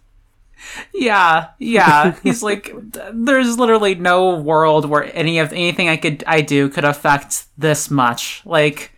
[0.94, 2.16] Yeah, yeah.
[2.22, 2.74] He's like,
[3.12, 7.90] there's literally no world where any of anything I could I do could affect this
[7.90, 8.42] much.
[8.44, 8.92] Like,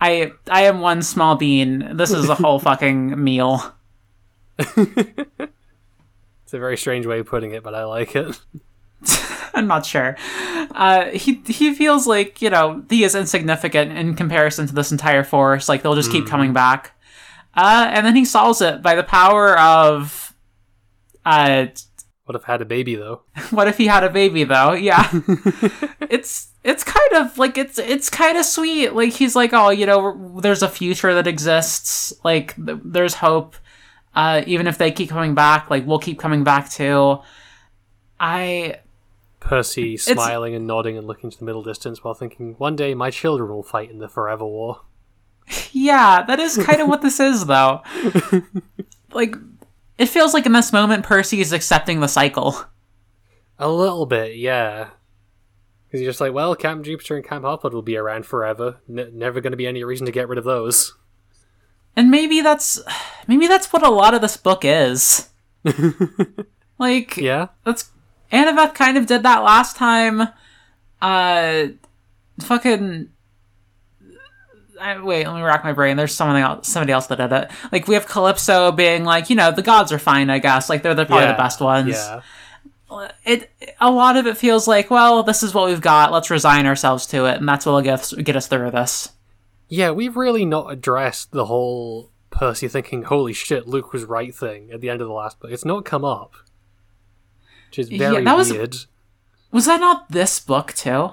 [0.00, 1.96] I I am one small bean.
[1.96, 3.74] This is a whole fucking meal.
[4.58, 8.38] It's a very strange way of putting it, but I like it.
[9.60, 10.16] I'm not sure.
[10.70, 15.24] Uh, he he feels like you know he is insignificant in comparison to this entire
[15.24, 15.66] force.
[15.66, 16.92] Like they'll just keep coming back,
[17.54, 20.34] uh, and then he solves it by the power of.
[21.24, 21.68] Uh,
[22.26, 23.22] Would have had a baby though.
[23.50, 24.74] what if he had a baby though?
[24.74, 25.10] Yeah,
[26.10, 28.92] it's it's kind of like it's it's kind of sweet.
[28.92, 32.12] Like he's like, oh, you know, there's a future that exists.
[32.22, 33.56] Like th- there's hope.
[34.14, 37.20] Uh, even if they keep coming back, like we'll keep coming back too.
[38.20, 38.80] I
[39.46, 43.10] Percy smiling and nodding and looking to the middle distance while thinking, "One day my
[43.10, 44.80] children will fight in the Forever War."
[45.70, 47.82] Yeah, that is kind of what this is, though.
[49.12, 49.36] like,
[49.98, 52.56] it feels like in this moment, Percy is accepting the cycle.
[53.58, 54.88] A little bit, yeah.
[55.86, 58.78] Because you're just like, well, Camp Jupiter and Camp Half-Blood will be around forever.
[58.88, 60.94] N- never going to be any reason to get rid of those.
[61.94, 62.80] And maybe that's
[63.28, 65.28] maybe that's what a lot of this book is.
[66.78, 67.48] like, Yeah.
[67.64, 67.90] that's
[68.32, 70.28] Annabeth kind of did that last time.
[71.00, 71.68] Uh,
[72.40, 73.10] fucking.
[74.80, 75.96] I, wait, let me rack my brain.
[75.96, 77.50] There's something else, somebody else that did it.
[77.72, 80.68] Like we have Calypso being like, you know, the gods are fine, I guess.
[80.68, 81.32] Like they're the, probably yeah.
[81.32, 81.94] the best ones.
[81.94, 82.20] Yeah.
[83.24, 86.12] it a lot of it feels like, well, this is what we've got.
[86.12, 89.12] Let's resign ourselves to it, and that's what'll get get us through this.
[89.68, 94.70] Yeah, we've really not addressed the whole Percy thinking, "Holy shit, Luke was right" thing
[94.70, 95.50] at the end of the last book.
[95.50, 96.34] It's not come up,
[97.76, 98.76] which is Yeah, very that was- weird.
[99.52, 101.10] Was that not this book too?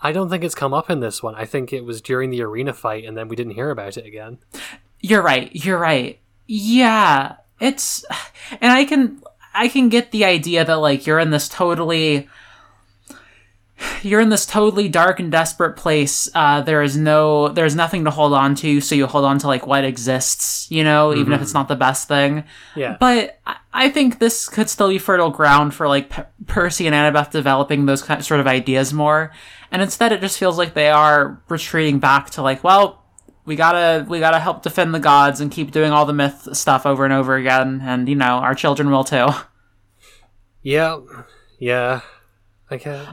[0.00, 1.34] I don't think it's come up in this one.
[1.34, 4.06] I think it was during the arena fight, and then we didn't hear about it
[4.06, 4.38] again.
[5.00, 5.50] You're right.
[5.52, 6.20] You're right.
[6.46, 8.04] Yeah, it's,
[8.60, 9.20] and I can
[9.54, 12.28] I can get the idea that like you're in this totally
[14.02, 16.28] you're in this totally dark and desperate place.
[16.34, 19.46] Uh, there is no, there's nothing to hold on to, so you hold on to
[19.46, 22.44] like what exists, you know, even if it's not the best thing.
[22.76, 23.38] Yeah, But
[23.72, 27.86] I- think this could still be fertile ground for like P- Percy and Annabeth developing
[27.86, 29.32] those kind of, sort of ideas more.
[29.70, 33.04] And instead, it just feels like they are retreating back to like, well,
[33.44, 36.84] we gotta we gotta help defend the gods and keep doing all the myth stuff
[36.84, 39.28] over and over again, and you know our children will too.
[40.62, 40.98] yeah,
[41.58, 42.00] yeah.
[42.70, 43.06] I can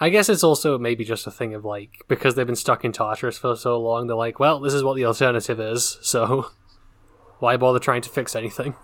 [0.00, 2.92] I guess it's also maybe just a thing of like because they've been stuck in
[2.92, 6.50] Tartarus for so long, they're like, well, this is what the alternative is, so
[7.40, 8.74] why bother trying to fix anything?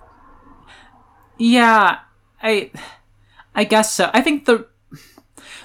[1.38, 1.98] Yeah,
[2.42, 2.70] I
[3.54, 4.10] I guess so.
[4.12, 4.66] I think the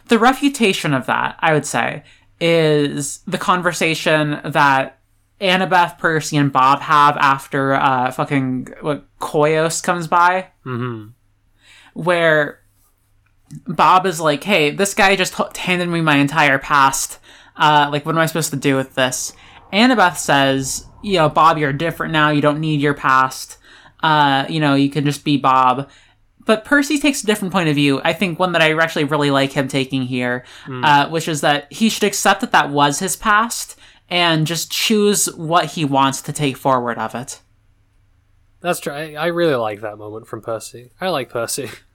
[0.08, 2.04] the refutation of that, I would say,
[2.40, 5.00] is the conversation that
[5.42, 11.10] Annabeth, Percy, and Bob have after uh fucking what Koios comes by, Mm-hmm.
[11.94, 12.59] where
[13.68, 17.20] Bob is like, "Hey, this guy just handed me my entire past.
[17.56, 19.34] Uh, like, what am I supposed to do with this?"
[19.74, 22.30] Annabeth says, "You know, Bob, you're different now.
[22.30, 23.58] You don't need your past.
[24.02, 25.90] Uh, you know, you can just be Bob."
[26.46, 28.02] But Percy takes a different point of view.
[28.04, 31.72] I think one that I actually really like him taking here, uh, which is that
[31.72, 33.76] he should accept that that was his past
[34.10, 37.42] and just choose what he wants to take forward of it.
[38.62, 38.94] That's true.
[38.94, 40.92] I, I really like that moment from Percy.
[41.00, 41.70] I like Percy.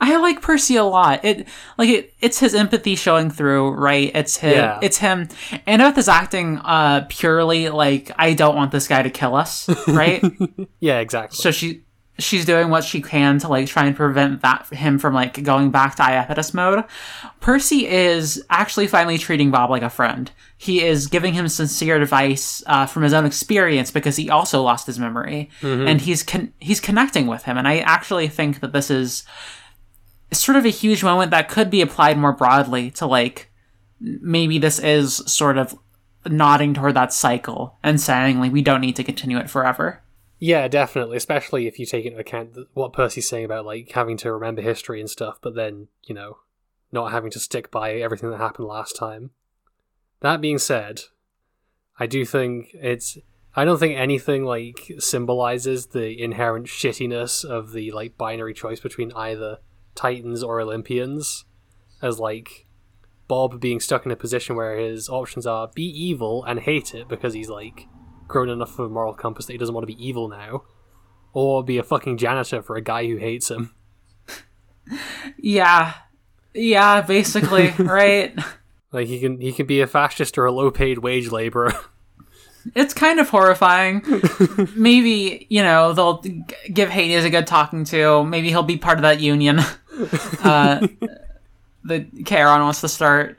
[0.00, 1.24] I like Percy a lot.
[1.24, 4.10] It like it, it's his empathy showing through, right?
[4.14, 4.52] It's him.
[4.52, 4.78] Yeah.
[4.82, 5.28] It's him.
[5.66, 10.22] Annabeth is acting uh purely like I don't want this guy to kill us, right?
[10.80, 11.36] Yeah, exactly.
[11.36, 11.82] so she
[12.18, 15.70] she's doing what she can to like try and prevent that him from like going
[15.70, 16.84] back to Iapetus mode.
[17.40, 20.30] Percy is actually finally treating Bob like a friend.
[20.56, 24.86] He is giving him sincere advice uh, from his own experience because he also lost
[24.86, 27.58] his memory, and he's con- he's connecting with him.
[27.58, 29.24] And I actually think that this is
[30.32, 33.50] sort of a huge moment that could be applied more broadly to like
[34.00, 35.78] maybe this is sort of
[36.26, 40.02] nodding toward that cycle and saying like we don't need to continue it forever.
[40.38, 41.16] Yeah, definitely.
[41.16, 45.00] Especially if you take into account what Percy's saying about like having to remember history
[45.00, 46.38] and stuff, but then you know,
[46.92, 49.30] not having to stick by everything that happened last time.
[50.20, 51.02] That being said,
[51.98, 53.18] I do think it's.
[53.56, 59.12] I don't think anything like symbolizes the inherent shittiness of the like binary choice between
[59.12, 59.58] either
[59.94, 61.44] Titans or Olympians,
[62.02, 62.66] as like
[63.28, 67.08] Bob being stuck in a position where his options are be evil and hate it
[67.08, 67.86] because he's like
[68.28, 70.64] grown enough of a moral compass that he doesn't want to be evil now,
[71.32, 73.74] or be a fucking janitor for a guy who hates him.
[75.38, 75.94] Yeah.
[76.52, 78.38] Yeah, basically, right?
[78.92, 81.72] Like he can he can be a fascist or a low paid wage laborer.
[82.74, 84.02] It's kind of horrifying.
[84.74, 86.24] Maybe, you know, they'll
[86.72, 88.24] give Hades a good talking to.
[88.24, 89.60] Maybe he'll be part of that union
[90.42, 90.86] uh,
[91.84, 93.38] that Charon wants to start.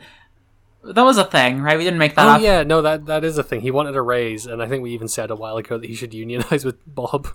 [0.83, 1.77] That was a thing, right?
[1.77, 2.41] We didn't make that oh up.
[2.41, 3.61] yeah, no that that is a thing.
[3.61, 5.95] He wanted a raise, and I think we even said a while ago that he
[5.95, 7.27] should unionize with Bob.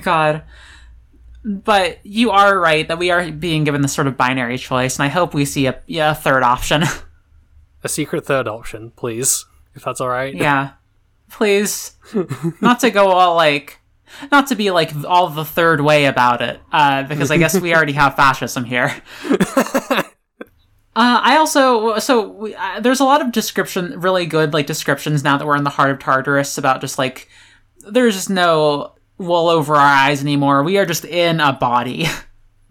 [0.00, 0.42] God.
[1.42, 5.04] But you are right that we are being given this sort of binary choice, and
[5.04, 6.84] I hope we see a, yeah, a third option.
[7.82, 10.34] A secret third option, please, if that's all right.
[10.34, 10.72] yeah.
[11.30, 11.96] Please.
[12.60, 13.79] not to go all like.
[14.30, 17.74] Not to be like all the third way about it, uh, because I guess we
[17.74, 18.94] already have fascism here.
[20.96, 25.22] Uh, I also so we, uh, there's a lot of description, really good like descriptions
[25.22, 27.28] now that we're in the heart of Tartarus about just like
[27.88, 30.64] there's just no wool over our eyes anymore.
[30.64, 32.06] We are just in a body.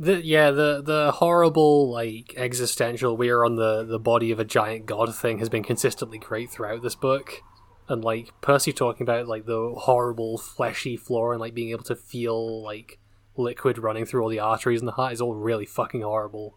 [0.02, 4.46] The, yeah, the the horrible like existential we are on the the body of a
[4.46, 7.42] giant god thing has been consistently great throughout this book.
[7.90, 11.96] And like Percy talking about like the horrible fleshy floor and like being able to
[11.96, 13.00] feel like
[13.36, 16.56] liquid running through all the arteries in the heart is all really fucking horrible.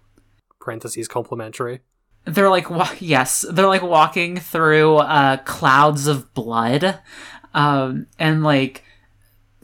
[0.61, 1.81] Parentheses complimentary.
[2.25, 7.01] they're like wa- yes they're like walking through uh clouds of blood
[7.53, 8.85] um and like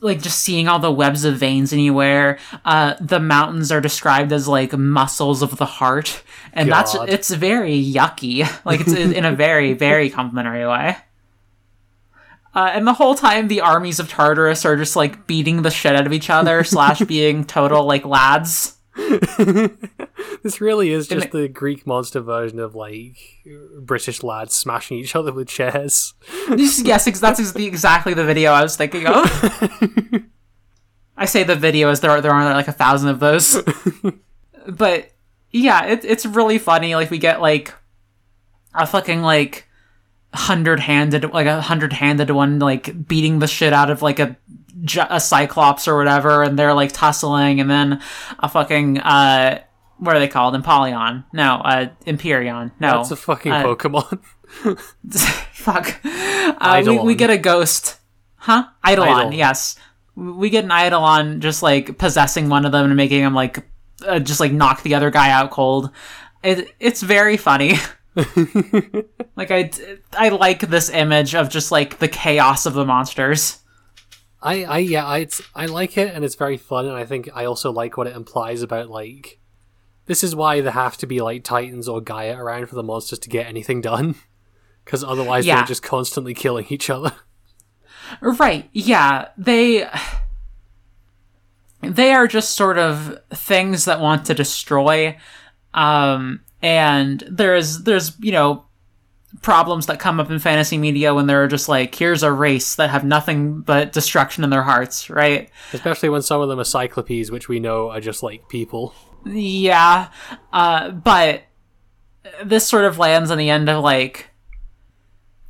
[0.00, 4.48] like just seeing all the webs of veins anywhere uh the mountains are described as
[4.48, 9.72] like muscles of the heart and that's it's very yucky like it's in a very
[9.72, 10.96] very complimentary way
[12.58, 15.94] Uh, and the whole time, the armies of Tartarus are just like beating the shit
[15.94, 18.76] out of each other, slash being total like lads.
[20.42, 23.16] This really is just it- the Greek monster version of like
[23.80, 26.14] British lads smashing each other with chairs.
[26.56, 29.24] yes, that's ex- exactly the video I was thinking of.
[31.16, 33.62] I say the video as there are there are like a thousand of those,
[34.66, 35.10] but
[35.50, 36.94] yeah, it, it's really funny.
[36.94, 37.74] Like we get like
[38.74, 39.67] a fucking like
[40.34, 44.36] hundred handed like a hundred handed one like beating the shit out of like a
[45.10, 48.00] a cyclops or whatever, and they're like tussling, and then
[48.38, 49.60] a fucking uh
[49.98, 50.54] what are they called?
[50.54, 51.24] Empoleon?
[51.32, 52.72] No, uh Imperion.
[52.78, 54.22] No, That's a fucking uh, Pokemon.
[55.52, 56.00] Fuck.
[56.04, 57.96] Uh, we, we get a ghost.
[58.36, 58.68] Huh?
[58.86, 59.32] Eidolon, Eidolon.
[59.32, 59.76] yes.
[60.14, 63.64] We get an Eidolon just like possessing one of them and making him like
[64.06, 65.90] uh, just like knock the other guy out cold.
[66.42, 67.74] It it's very funny.
[69.36, 69.70] like I
[70.12, 73.58] I like this image of just like the chaos of the monsters.
[74.42, 77.28] I, I yeah, I it's, I like it and it's very fun and I think
[77.34, 79.40] I also like what it implies about like
[80.06, 83.18] this is why there have to be like Titans or Gaia around for the monsters
[83.20, 84.14] to get anything done.
[84.84, 85.56] Because otherwise Yeah.
[85.56, 87.12] they're just constantly killing each other.
[88.22, 88.70] Right.
[88.72, 89.28] Yeah.
[89.36, 89.86] They
[91.82, 95.18] they are just sort of things that want to destroy
[95.74, 98.64] um and there's there's you know
[99.42, 102.90] problems that come up in fantasy media when they're just like here's a race that
[102.90, 105.50] have nothing but destruction in their hearts, right?
[105.72, 108.94] Especially when some of them are Cyclopes, which we know are just like people.
[109.26, 110.08] Yeah.
[110.52, 111.42] Uh but
[112.42, 114.30] this sort of lands on the end of like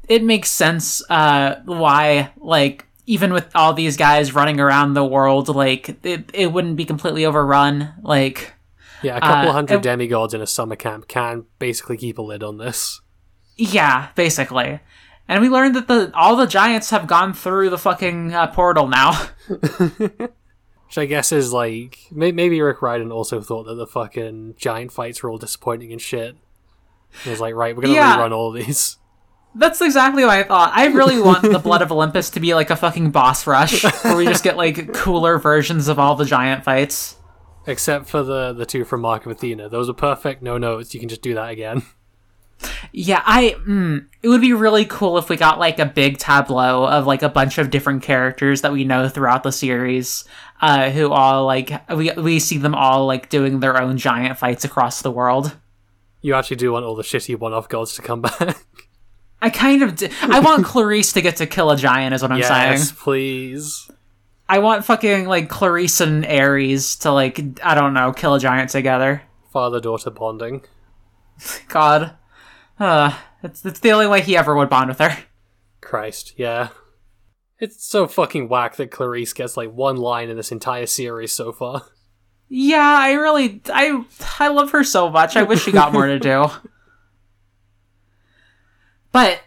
[0.09, 5.49] it makes sense uh why like even with all these guys running around the world
[5.49, 8.53] like it, it wouldn't be completely overrun like
[9.03, 12.43] Yeah, a couple Uh, hundred demigods in a summer camp can basically keep a lid
[12.43, 13.01] on this.
[13.57, 14.79] yeah basically
[15.29, 18.87] and we learned that the all the giants have gone through the fucking uh, portal
[18.89, 19.13] now
[19.99, 24.91] Which I guess is like may- maybe Rick Riordan also thought that the fucking giant
[24.93, 26.35] fights were all disappointing and shit.
[27.25, 28.17] He was like, right, we're gonna Yeah.
[28.17, 28.97] rerun all these.
[29.55, 32.69] that's exactly what i thought i really want the blood of olympus to be like
[32.69, 36.63] a fucking boss rush where we just get like cooler versions of all the giant
[36.63, 37.17] fights
[37.69, 39.69] Except for the the two from Mark of Athena.
[39.69, 40.95] Those are perfect no notes.
[40.95, 41.83] You can just do that again.
[42.93, 43.55] Yeah, I.
[43.69, 47.23] Mm, it would be really cool if we got like a big tableau of like
[47.23, 50.25] a bunch of different characters that we know throughout the series,
[50.61, 54.65] uh, who all like we we see them all like doing their own giant fights
[54.65, 55.57] across the world.
[56.21, 58.57] You actually do want all the shitty one-off gods to come back.
[59.41, 60.03] I kind of.
[60.23, 62.15] I want Clarisse to get to kill a giant.
[62.15, 62.97] Is what I'm yes, saying.
[62.99, 63.89] please.
[64.49, 68.71] I want fucking like Clarisse and Ares to like I don't know kill a giant
[68.71, 69.23] together.
[69.53, 70.63] Father-daughter bonding.
[71.69, 72.17] God,
[72.81, 75.17] uh, it's it's the only way he ever would bond with her.
[75.81, 76.69] Christ, yeah.
[77.59, 81.53] It's so fucking whack that Clarisse gets like one line in this entire series so
[81.53, 81.83] far.
[82.49, 84.05] Yeah, I really I
[84.39, 85.37] I love her so much.
[85.37, 86.47] I wish she got more to do.
[89.11, 89.41] But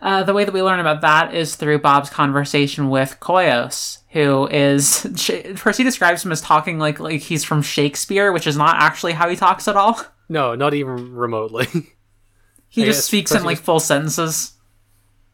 [0.00, 4.46] uh, the way that we learn about that is through Bob's conversation with Koios, who
[4.48, 9.12] is he describes him as talking like like he's from Shakespeare, which is not actually
[9.12, 10.00] how he talks at all.
[10.30, 11.66] No, not even remotely.
[12.70, 14.52] He I just speaks in like full sentences.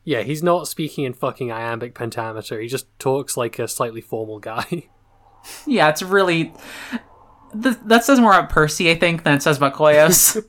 [0.04, 2.60] yeah, he's not speaking in fucking iambic pentameter.
[2.60, 4.88] He just talks like a slightly formal guy.
[5.66, 6.52] Yeah, it's really
[7.60, 10.40] th- that says more about Percy, I think, than it says about Koios.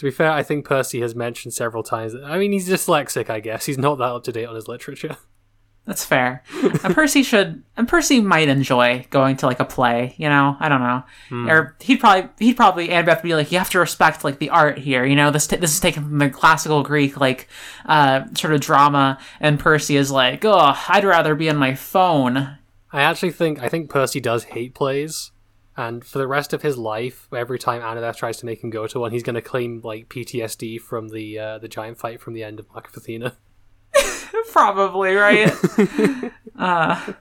[0.00, 2.14] To be fair, I think Percy has mentioned several times.
[2.14, 3.66] That, I mean, he's dyslexic, I guess.
[3.66, 5.18] He's not that up to date on his literature.
[5.86, 6.42] That's fair.
[6.84, 10.14] And Percy should, and Percy might enjoy going to like a play.
[10.16, 11.02] You know, I don't know.
[11.50, 14.38] Or he'd probably, he'd probably, and have to be like, you have to respect like
[14.38, 15.04] the art here.
[15.04, 17.46] You know, this t- this is taken from the classical Greek like
[17.84, 19.18] uh sort of drama.
[19.38, 22.56] And Percy is like, oh, I'd rather be on my phone.
[22.90, 25.32] I actually think I think Percy does hate plays,
[25.80, 28.86] and for the rest of his life, every time Annabeth tries to make him go
[28.86, 32.34] to one, he's going to claim like PTSD from the uh, the giant fight from
[32.34, 33.38] the end of Mark of Athena.
[34.52, 35.50] Probably right.
[36.58, 37.12] uh,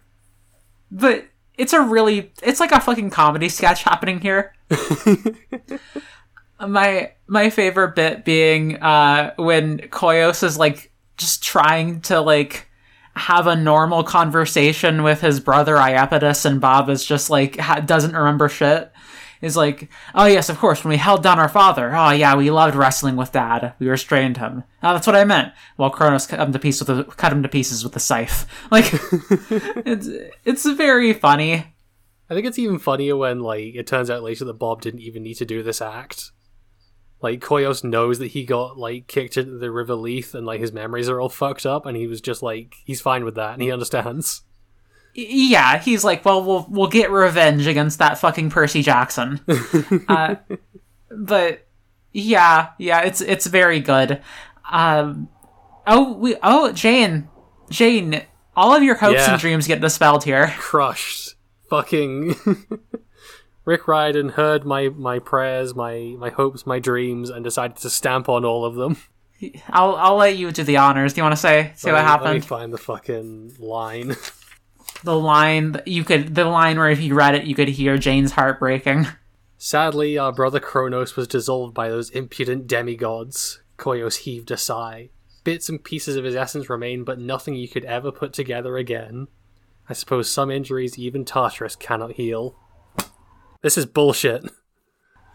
[0.92, 1.26] but
[1.58, 4.54] it's a really, it's like a fucking comedy sketch happening here.
[6.68, 12.69] my my favorite bit being uh when Koios is like just trying to like
[13.20, 18.16] have a normal conversation with his brother Iapetus and Bob is just like ha- doesn't
[18.16, 18.92] remember shit.
[19.42, 20.84] Is like, oh yes, of course.
[20.84, 23.74] When we held down our father, oh yeah, we loved wrestling with Dad.
[23.80, 24.66] We restrained him.
[24.84, 25.54] Oh, that's what I meant.
[25.78, 28.46] Well, Kronos cut him to pieces with a, cut him to pieces with a scythe.
[28.72, 28.90] Like,
[29.86, 30.10] it's
[30.44, 31.74] it's very funny.
[32.30, 35.24] I think it's even funnier when like it turns out later that Bob didn't even
[35.24, 36.32] need to do this act.
[37.22, 40.72] Like Koios knows that he got like kicked into the river Lethe and like his
[40.72, 43.62] memories are all fucked up and he was just like he's fine with that and
[43.62, 44.44] he understands.
[45.14, 49.42] Yeah, he's like, well, we'll we'll get revenge against that fucking Percy Jackson.
[50.08, 50.36] uh,
[51.12, 51.68] but
[52.14, 54.22] yeah, yeah, it's it's very good.
[54.72, 55.28] Um,
[55.88, 57.28] oh, we oh Jane,
[57.70, 58.22] Jane,
[58.56, 59.32] all of your hopes Yeah.
[59.32, 60.54] and dreams get dispelled here.
[60.58, 61.36] Crushed.
[61.70, 62.36] Fucking
[63.70, 68.28] Rick Riordan heard my my prayers, my my hopes, my dreams and decided to stamp
[68.28, 68.98] on all of them.
[69.70, 71.14] I'll I'll let you do the honors.
[71.14, 74.16] Do you want to say what Let me- Let me find the fucking line.
[75.04, 78.32] The line you could the line where if you read it you could hear Jane's
[78.32, 79.06] heart breaking.
[79.58, 83.62] Sadly, our brother Kronos was dissolved by those impudent demigods.
[83.78, 85.10] Koyos heaved a sigh.
[85.44, 89.28] Bits and pieces of his essence remain, but nothing you could ever put together again.
[89.88, 92.58] I suppose some injuries even Tartarus cannot heal.
[93.62, 94.46] This is bullshit.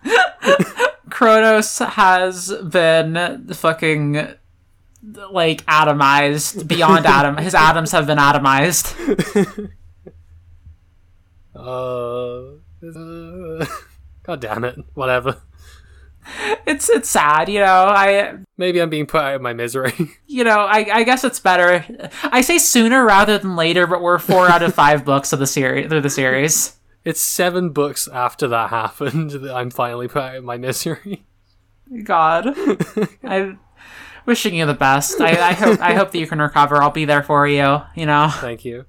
[1.10, 4.14] Kronos has been fucking
[5.30, 7.36] like atomized beyond atom.
[7.36, 9.70] His atoms have been atomized.
[11.54, 12.54] Uh,
[12.84, 13.66] uh,
[14.22, 14.78] God damn it.
[14.94, 15.40] Whatever.
[16.66, 17.66] It's it's sad, you know.
[17.66, 19.92] I Maybe I'm being put out of my misery.
[20.26, 21.84] you know I I guess it's better.
[22.22, 25.46] I say sooner rather than later, but we're four out of five books of the
[25.46, 26.76] series through the series.
[27.04, 31.24] It's seven books after that happened that I'm finally put out of my misery.
[32.04, 32.56] God,
[33.24, 33.60] I'm
[34.26, 35.20] wishing you the best.
[35.20, 36.82] I, I hope I hope that you can recover.
[36.82, 37.82] I'll be there for you.
[37.94, 38.30] You know.
[38.32, 38.86] Thank you.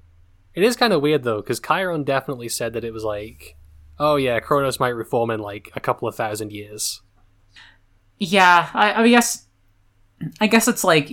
[0.53, 3.57] It is kind of weird though, because Chiron definitely said that it was like,
[3.99, 7.01] oh yeah, Kronos might reform in like a couple of thousand years.
[8.17, 9.47] Yeah, I, I guess
[10.39, 11.11] I guess it's like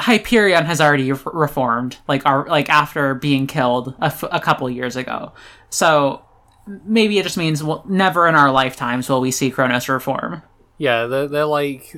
[0.00, 4.68] Hyperion has already re- reformed, like our like after being killed a, f- a couple
[4.68, 5.32] years ago.
[5.68, 6.24] So
[6.84, 10.42] maybe it just means well, never in our lifetimes will we see Kronos reform.
[10.78, 11.92] Yeah, they're, they're like,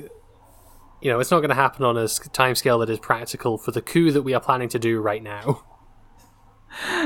[1.01, 3.81] you know, it's not going to happen on a timescale that is practical for the
[3.81, 5.63] coup that we are planning to do right now.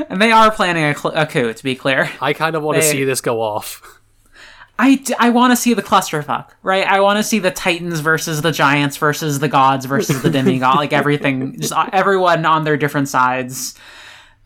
[0.08, 2.10] And they are planning a, cl- a coup, to be clear.
[2.22, 3.82] I kind of want to They- see this go off.
[4.78, 6.86] I, d- I want to see the clusterfuck, right?
[6.86, 10.76] I want to see the Titans versus the Giants versus the gods versus the demigod,
[10.76, 13.74] like everything, just uh, everyone on their different sides.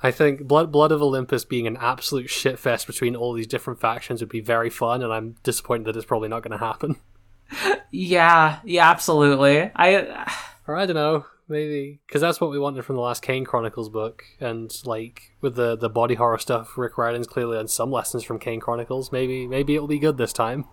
[0.03, 4.21] I think Blood Blood of Olympus being an absolute shitfest between all these different factions
[4.21, 6.97] would be very fun, and I'm disappointed that it's probably not going to happen.
[7.93, 9.71] Yeah, yeah, absolutely.
[9.77, 10.27] I
[10.67, 13.91] Or I don't know, maybe because that's what we wanted from the last Kane Chronicles
[13.91, 18.25] book, and like with the the body horror stuff, Rick Riordan's clearly learned some lessons
[18.25, 19.13] from Kane Chronicles.
[19.13, 20.65] Maybe maybe it'll be good this time.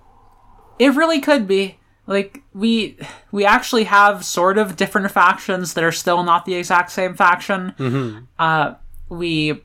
[0.80, 1.78] It really could be.
[2.08, 2.98] Like we
[3.32, 7.76] we actually have sort of different factions that are still not the exact same faction.
[7.78, 8.26] Mm-hmm.
[8.40, 8.76] Uh,
[9.10, 9.62] we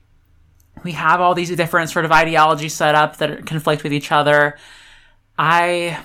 [0.82, 4.56] we have all these different sort of ideologies set up that conflict with each other.
[5.38, 5.98] I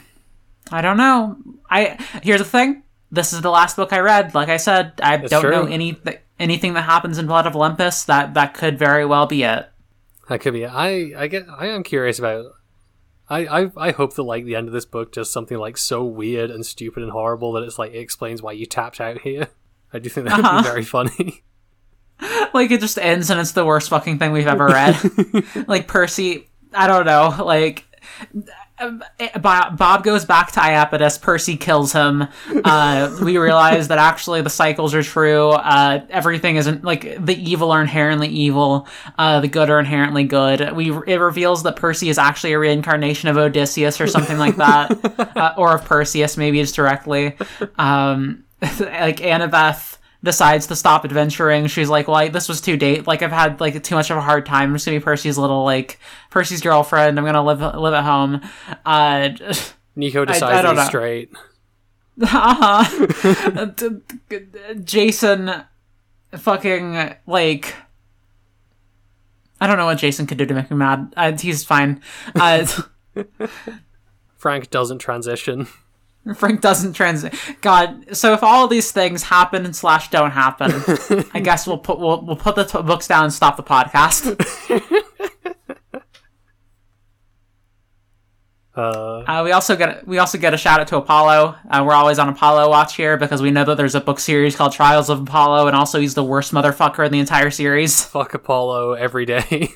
[0.72, 1.38] I don't know.
[1.70, 2.84] I here's the thing.
[3.12, 4.36] This is the last book I read.
[4.36, 5.52] Like I said, I don't true.
[5.52, 5.98] know any
[6.40, 8.04] anything that happens in Blood of Olympus.
[8.06, 9.70] That that could very well be it.
[10.30, 10.64] That could be.
[10.64, 10.72] it.
[10.72, 11.48] I I get.
[11.50, 12.46] I am curious about.
[13.32, 16.04] I, I I hope that like the end of this book does something like so
[16.04, 19.48] weird and stupid and horrible that it's like it explains why you tapped out here.
[19.94, 20.62] I do think that would Uh-huh.
[20.64, 21.44] be very funny.
[22.54, 24.98] like it just ends and it's the worst fucking thing we've ever read.
[25.68, 27.86] like Percy, I don't know, like
[28.80, 29.04] um,
[29.42, 31.22] Bob Bob goes back to Iapetus.
[31.22, 32.28] Percy kills him.
[32.64, 35.50] Uh, we realize that actually the cycles are true.
[35.50, 38.88] Uh, everything isn't like the evil are inherently evil.
[39.18, 40.74] Uh, the good are inherently good.
[40.74, 45.36] We it reveals that Percy is actually a reincarnation of Odysseus or something like that,
[45.36, 47.36] uh, or of Perseus, maybe just directly.
[47.78, 51.68] Um, like Annabeth decides to stop adventuring.
[51.68, 53.08] She's like, "Well, I, this was too date.
[53.08, 54.70] Like, I've had like too much of a hard time.
[54.70, 56.00] I'm just gonna be Percy's little like
[56.30, 57.18] Percy's girlfriend.
[57.18, 58.42] I'm gonna live live at home."
[58.86, 59.30] Uh,
[59.96, 60.90] Nico I decides don't he's know.
[60.90, 61.32] straight.
[62.22, 63.66] uh-huh.
[64.84, 65.52] Jason,
[66.36, 67.76] fucking like.
[69.62, 71.14] I don't know what Jason could do to make me mad.
[71.18, 72.02] Uh, he's fine.
[72.34, 72.66] Uh,
[74.38, 75.68] Frank doesn't transition.
[76.36, 77.34] Frank doesn't transit.
[77.62, 80.72] God, so if all these things happen and slash don't happen,
[81.34, 84.36] I guess we'll put we'll, we'll put the t- books down and stop the podcast.
[88.76, 91.56] Uh, Uh, we also get we also get a shout out to Apollo.
[91.70, 94.56] Uh, we're always on Apollo watch here because we know that there's a book series
[94.56, 98.06] called Trials of Apollo, and also he's the worst motherfucker in the entire series.
[98.06, 99.70] fuck Apollo every day.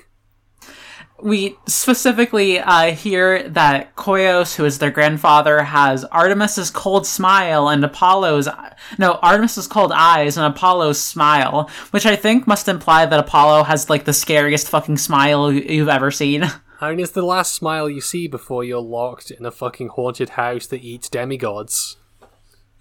[1.23, 7.83] We specifically uh, hear that Koios, who is their grandfather, has Artemis's cold smile and
[7.85, 8.49] Apollo's
[8.97, 13.89] no Artemis's cold eyes and Apollo's smile, which I think must imply that Apollo has
[13.89, 16.43] like the scariest fucking smile you- you've ever seen.
[16.81, 20.31] I mean, it's the last smile you see before you're locked in a fucking haunted
[20.31, 21.95] house that eats demigods.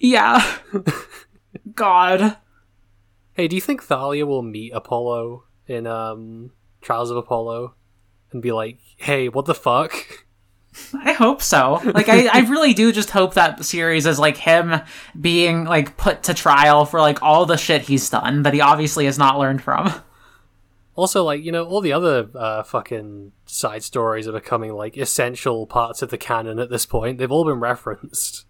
[0.00, 0.56] Yeah.
[1.74, 2.38] God.
[3.34, 7.74] Hey, do you think Thalia will meet Apollo in um Trials of Apollo
[8.32, 9.94] and be like, "Hey, what the fuck?"
[10.94, 11.80] I hope so.
[11.84, 14.80] Like, I, I really do just hope that the series is like him
[15.20, 19.04] being like put to trial for like all the shit he's done that he obviously
[19.04, 19.92] has not learned from.
[20.94, 25.66] Also, like you know, all the other uh, fucking side stories are becoming like essential
[25.66, 27.18] parts of the canon at this point.
[27.18, 28.46] They've all been referenced.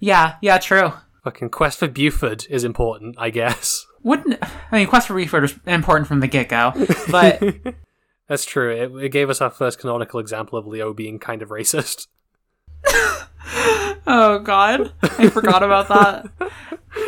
[0.00, 0.92] Yeah, yeah, true.
[1.24, 3.86] Fucking Quest for Buford is important, I guess.
[4.02, 4.38] Wouldn't
[4.72, 6.72] I mean Quest for Buford was important from the get go,
[7.10, 7.42] but
[8.28, 8.70] That's true.
[8.72, 12.06] It, it gave us our first canonical example of Leo being kind of racist.
[14.06, 16.50] oh god, I forgot about that.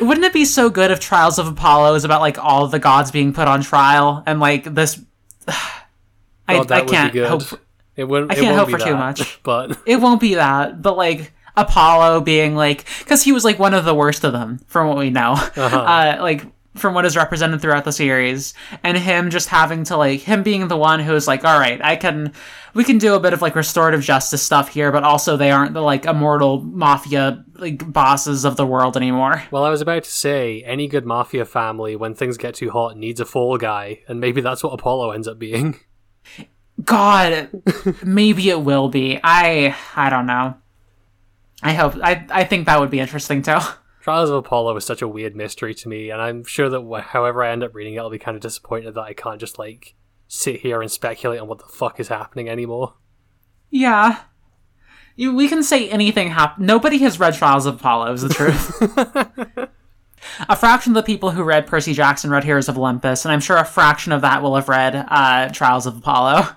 [0.00, 3.10] Wouldn't it be so good if Trials of Apollo is about like all the gods
[3.10, 5.00] being put on trial and like this?
[6.46, 7.28] I, God, that I would be can't good.
[7.28, 7.60] hope.
[7.96, 8.32] It wouldn't.
[8.32, 9.40] I can't hope for too much.
[9.42, 13.72] but it won't be that, but like Apollo being like, because he was like one
[13.74, 15.64] of the worst of them, from what we know, Uh-huh.
[15.78, 16.44] uh, like
[16.74, 18.52] from what is represented throughout the series,
[18.82, 21.96] and him just having to like him being the one who's like, all right, I
[21.96, 22.32] can,
[22.74, 25.74] we can do a bit of like restorative justice stuff here, but also they aren't
[25.74, 29.44] the like immortal mafia like bosses of the world anymore.
[29.50, 32.96] well, I was about to say any good mafia family, when things get too hot,
[32.96, 35.78] needs a fall guy, and maybe that's what Apollo ends up being.
[36.82, 37.50] God,
[38.02, 39.20] maybe it will be.
[39.22, 40.56] I I don't know.
[41.62, 41.94] I hope.
[42.02, 43.58] I I think that would be interesting too.
[44.04, 47.42] Trials of Apollo is such a weird mystery to me, and I'm sure that however
[47.42, 49.94] I end up reading it, I'll be kind of disappointed that I can't just like
[50.28, 52.96] sit here and speculate on what the fuck is happening anymore.
[53.70, 54.24] Yeah.
[55.16, 58.76] You, we can say anything hap- Nobody has read Trials of Apollo, is the truth.
[60.50, 63.40] a fraction of the people who read Percy Jackson read Heroes of Olympus, and I'm
[63.40, 66.48] sure a fraction of that will have read uh, Trials of Apollo.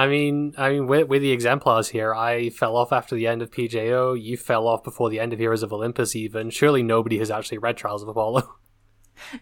[0.00, 2.14] I mean, I mean, we're, we're the exemplars here.
[2.14, 4.20] I fell off after the end of PJO.
[4.20, 6.16] You fell off before the end of Heroes of Olympus.
[6.16, 8.54] Even surely nobody has actually read Trials of Apollo.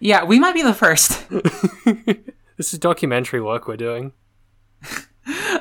[0.01, 1.29] Yeah, we might be the first.
[2.57, 4.11] this is documentary work we're doing.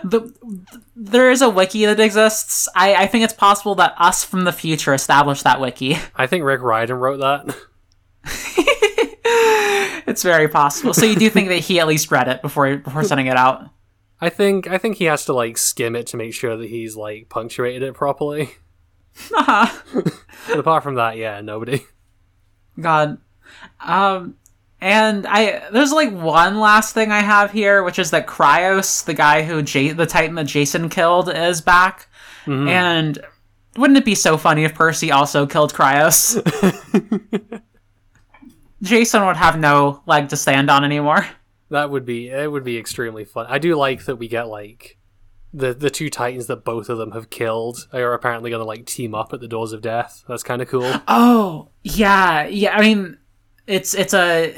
[0.04, 0.34] the,
[0.96, 2.68] there is a wiki that exists.
[2.74, 5.98] I, I think it's possible that us from the future established that wiki.
[6.16, 7.56] I think Rick Riordan wrote that.
[10.08, 10.94] It's very possible.
[10.94, 13.70] So you do think that he at least read it before before sending it out?
[14.20, 16.96] I think I think he has to like skim it to make sure that he's
[16.96, 18.50] like punctuated it properly.
[20.48, 21.82] But apart from that, yeah, nobody.
[22.80, 23.18] God.
[23.80, 24.36] Um
[24.80, 29.14] and I there's like one last thing I have here, which is that Krios, the
[29.16, 32.08] guy who J- the Titan that Jason killed, is back.
[32.70, 33.18] And
[33.76, 36.42] wouldn't it be so funny if Percy also killed Krios?
[38.82, 41.26] Jason would have no leg to stand on anymore.
[41.70, 42.52] That would be it.
[42.52, 43.46] Would be extremely fun.
[43.50, 44.98] I do like that we get like
[45.54, 48.86] the the two titans that both of them have killed are apparently going to like
[48.86, 50.24] team up at the doors of death.
[50.28, 50.94] That's kind of cool.
[51.08, 52.76] Oh, yeah, yeah.
[52.76, 53.18] I mean,
[53.66, 54.56] it's it's a.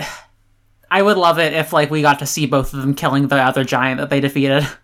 [0.91, 3.37] I would love it if like we got to see both of them killing the
[3.37, 4.67] other giant that they defeated.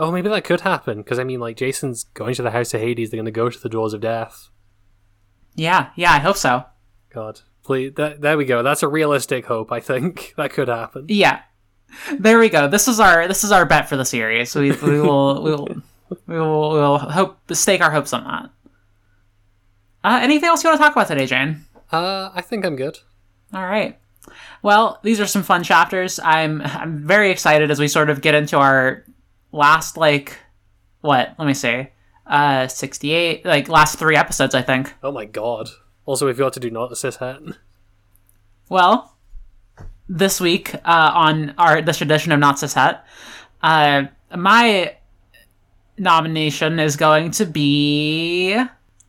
[0.00, 2.80] Oh, maybe that could happen because I mean, like Jason's going to the house of
[2.80, 3.10] Hades.
[3.10, 4.48] They're going to go to the doors of death.
[5.56, 6.12] Yeah, yeah.
[6.12, 6.66] I hope so.
[7.12, 7.94] God, please.
[7.96, 8.62] That, there we go.
[8.62, 9.72] That's a realistic hope.
[9.72, 11.06] I think that could happen.
[11.08, 11.40] Yeah,
[12.18, 12.68] there we go.
[12.68, 14.54] This is our this is our bet for the series.
[14.54, 15.68] We we will we will
[16.26, 18.50] we will we will hope stake our hopes on that.
[20.04, 21.64] Uh, anything else you want to talk about today, Jane?
[21.90, 22.98] Uh, I think I'm good.
[23.52, 23.98] All right.
[24.62, 26.20] Well, these are some fun chapters.
[26.22, 29.04] I'm I'm very excited as we sort of get into our
[29.52, 30.38] last like
[31.00, 31.34] what?
[31.38, 31.88] Let me see.
[32.26, 34.94] Uh 68 like last 3 episodes, I think.
[35.02, 35.70] Oh my god.
[36.04, 37.40] Also, we've got to do not assist hat.
[38.68, 39.17] Well,
[40.08, 43.00] this week uh on our this edition of Not Cishet,
[43.62, 44.04] uh
[44.36, 44.94] my
[45.98, 48.60] nomination is going to be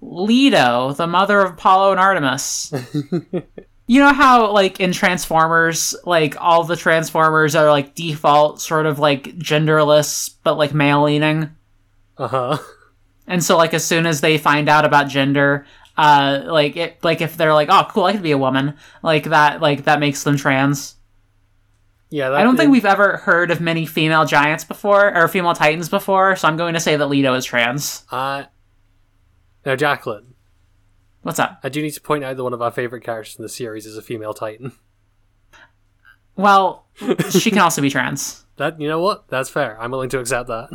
[0.02, 2.74] Leto, the mother of Apollo and Artemis.
[3.88, 9.00] you know how like in Transformers, like all the Transformers are like default sort of
[9.00, 11.50] like genderless but like male leaning?
[12.18, 12.58] Uh huh.
[13.28, 15.66] And so like as soon as they find out about gender,
[16.00, 19.26] uh like it like if they're like, Oh cool, I could be a woman, like
[19.26, 20.96] that like that makes them trans.
[22.10, 22.30] Yeah.
[22.30, 25.90] That, I don't think we've ever heard of many female giants before or female titans
[25.90, 28.04] before, so I'm going to say that Leto is trans.
[28.10, 28.46] Uh,
[29.64, 30.34] now, Jacqueline,
[31.22, 31.60] What's up?
[31.64, 33.86] I do need to point out that one of our favorite characters in the series
[33.86, 34.72] is a female Titan.
[36.36, 36.88] Well,
[37.30, 38.46] she can also be trans.
[38.56, 39.28] That you know what?
[39.28, 39.80] That's fair.
[39.82, 40.70] I'm willing to accept that.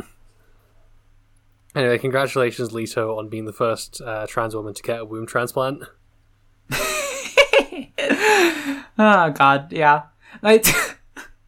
[1.75, 5.83] Anyway, congratulations, Leto, on being the first uh, trans woman to get a womb transplant.
[8.97, 10.03] Oh god, yeah.
[10.41, 10.65] Like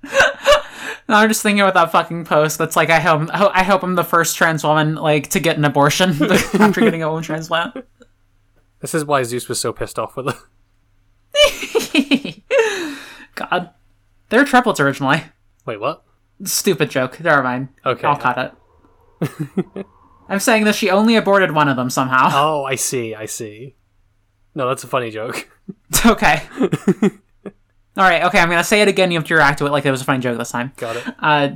[1.10, 2.58] I'm just thinking about that fucking post.
[2.58, 5.64] That's like, I hope, I hope I'm the first trans woman like to get an
[5.64, 7.86] abortion after getting a womb transplant.
[8.82, 10.36] This is why Zeus was so pissed off with
[11.96, 12.44] it.
[13.36, 13.70] God,
[14.30, 15.24] they're triplets originally.
[15.66, 16.04] Wait, what?
[16.44, 17.20] Stupid joke.
[17.22, 17.70] Never mind.
[17.86, 18.06] Okay.
[18.06, 18.54] I'll cut
[19.22, 19.86] it.
[20.30, 22.30] I'm saying that she only aborted one of them somehow.
[22.34, 23.76] Oh, I see, I see.
[24.56, 25.50] No, that's a funny joke.
[25.90, 26.44] It's okay.
[27.98, 28.24] All right.
[28.24, 28.40] Okay.
[28.40, 29.12] I'm gonna say it again.
[29.12, 30.72] You have to react to it like it was a funny joke this time.
[30.78, 31.08] Got it.
[31.20, 31.50] Uh,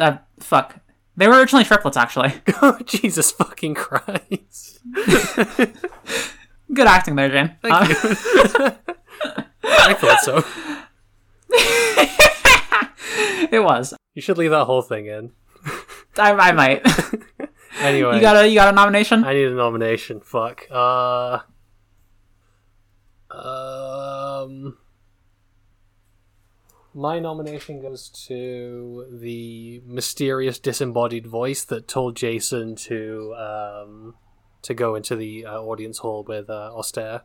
[0.00, 0.76] uh fuck.
[1.16, 2.34] They were originally triplets, actually.
[2.62, 4.80] oh, Jesus fucking Christ.
[6.72, 7.56] Good acting there, Jane.
[7.62, 8.72] Uh,
[9.62, 10.44] I thought so.
[13.52, 13.94] it was.
[14.14, 15.30] You should leave that whole thing in.
[16.18, 16.84] I, I might.
[17.80, 19.24] Anyway, you got a you got a nomination?
[19.24, 20.20] I need a nomination.
[20.20, 20.66] Fuck.
[20.70, 21.40] Uh.
[23.30, 24.78] Um.
[26.96, 34.14] My nomination goes to the mysterious disembodied voice that told Jason to um
[34.62, 37.22] to go into the uh, audience hall with uh, Auster,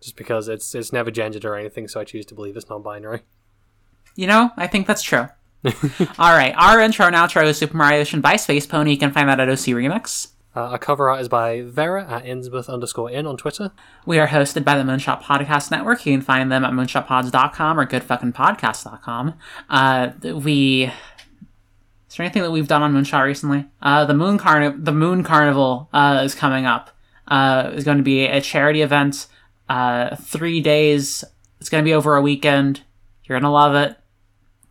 [0.00, 3.22] just because it's it's never gendered or anything, so I choose to believe it's non-binary.
[4.16, 5.28] You know, I think that's true.
[6.18, 8.92] All right, our intro and outro is Super Mariocean by spacepony.
[8.92, 10.28] You can find that at OC Remix.
[10.56, 13.70] Uh, our cover art is by Vera at Innsmouth underscore in on Twitter.
[14.04, 16.04] We are hosted by the Moonshot Podcast Network.
[16.04, 19.34] You can find them at moonshotpods.com or goodfuckingpodcast.com.
[19.68, 20.84] Uh, we.
[20.84, 23.66] Is there anything that we've done on Moonshot recently?
[23.80, 26.90] Uh, the Moon Carni- the Moon Carnival uh, is coming up.
[27.28, 29.28] Uh, is going to be a charity event.
[29.68, 31.22] Uh, three days.
[31.60, 32.80] It's going to be over a weekend.
[33.24, 33.96] You're going to love it.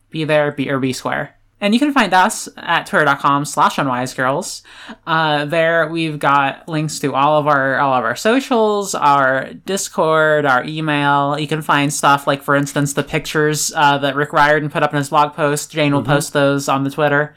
[0.10, 1.36] Be there, be or be square.
[1.62, 4.62] And you can find us at twitter.com slash unwisegirls.
[5.06, 10.46] Uh, there we've got links to all of our all of our socials, our Discord,
[10.46, 11.38] our email.
[11.38, 14.94] You can find stuff like, for instance, the pictures uh, that Rick Riordan put up
[14.94, 15.72] in his blog post.
[15.72, 17.36] Jane will post those on the Twitter.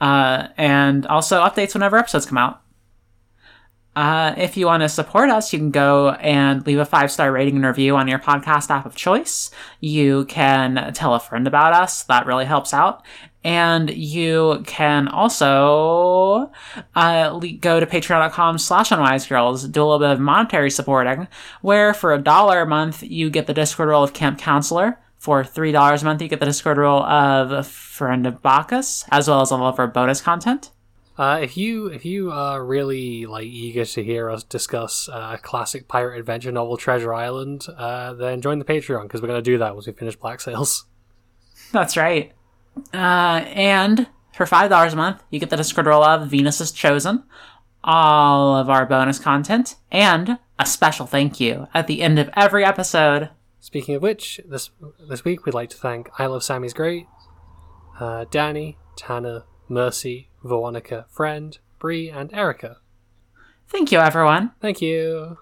[0.00, 2.62] Uh, and also updates whenever episodes come out.
[3.96, 7.32] Uh, if you want to support us, you can go and leave a five star
[7.32, 9.50] rating and review on your podcast app of choice.
[9.80, 12.04] You can tell a friend about us.
[12.04, 13.04] That really helps out.
[13.42, 16.52] And you can also
[16.94, 21.26] uh, le- go to patreon.com slash unwisegirls, do a little bit of monetary supporting,
[21.62, 24.98] where for a dollar a month, you get the Discord role of Camp Counselor.
[25.16, 29.42] For $3 a month, you get the Discord role of Friend of Bacchus, as well
[29.42, 30.70] as all of our bonus content.
[31.20, 35.38] Uh, if you if you are really like eager to hear us discuss uh, a
[35.38, 39.50] classic pirate adventure novel, Treasure Island, uh, then join the Patreon because we're going to
[39.50, 40.86] do that once we finish Black Sails.
[41.72, 42.32] That's right.
[42.94, 47.24] Uh, and for five dollars a month, you get the Discord of Venus is Chosen,
[47.84, 52.64] all of our bonus content, and a special thank you at the end of every
[52.64, 53.28] episode.
[53.58, 54.70] Speaking of which, this
[55.06, 57.08] this week we'd like to thank I Love Sammy's Great,
[57.98, 62.78] uh, Danny, Tanner, Mercy, Veronica, Friend, Bree, and Erica.
[63.68, 64.50] Thank you, everyone.
[64.60, 65.38] Thank you.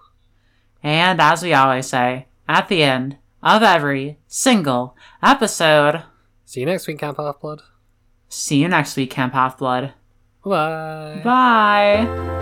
[0.83, 6.03] And as we always say, at the end of every single episode,
[6.45, 7.61] See you next week, Camp Half Blood.
[8.29, 9.93] see you next week, Camp Half Blood.
[10.43, 11.21] Bye.
[11.23, 12.38] Bye.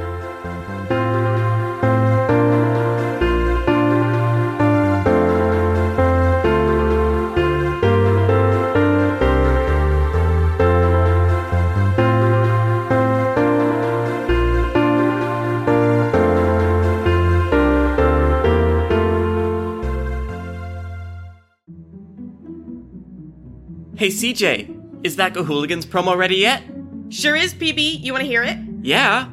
[24.18, 26.64] CJ, is that Hooligans promo ready yet?
[27.10, 28.02] Sure is, PB.
[28.02, 28.58] You want to hear it?
[28.82, 29.30] Yeah.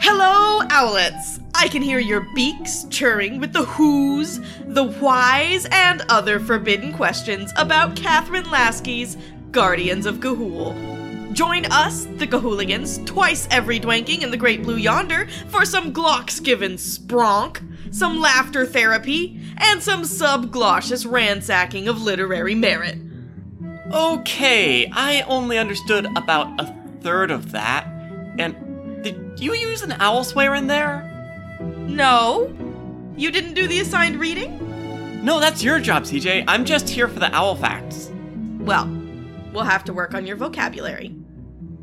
[0.00, 1.40] Hello, owlets!
[1.54, 7.52] I can hear your beaks churring with the who's, the whys, and other forbidden questions
[7.56, 9.18] about Kathryn Lasky's
[9.50, 11.34] Guardians of Ga'Hoole.
[11.34, 16.42] Join us, the Gahooligans, twice every dwanking in the Great Blue Yonder for some Glocks
[16.42, 17.60] given spronk,
[17.94, 22.96] some laughter therapy, and some subglossus ransacking of literary merit.
[23.92, 27.86] Okay, I only understood about a third of that.
[28.38, 31.04] And did you use an owl swear in there?
[31.60, 32.54] No?
[33.16, 35.24] You didn't do the assigned reading?
[35.24, 36.44] No, that's your job, CJ.
[36.46, 38.10] I'm just here for the owl facts.
[38.58, 38.86] Well,
[39.54, 41.14] we'll have to work on your vocabulary.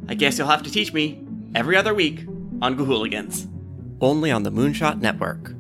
[0.07, 1.25] I guess you'll have to teach me
[1.55, 2.27] every other week
[2.61, 3.47] on Gahooligans.
[3.99, 5.54] Only on the Moonshot Network.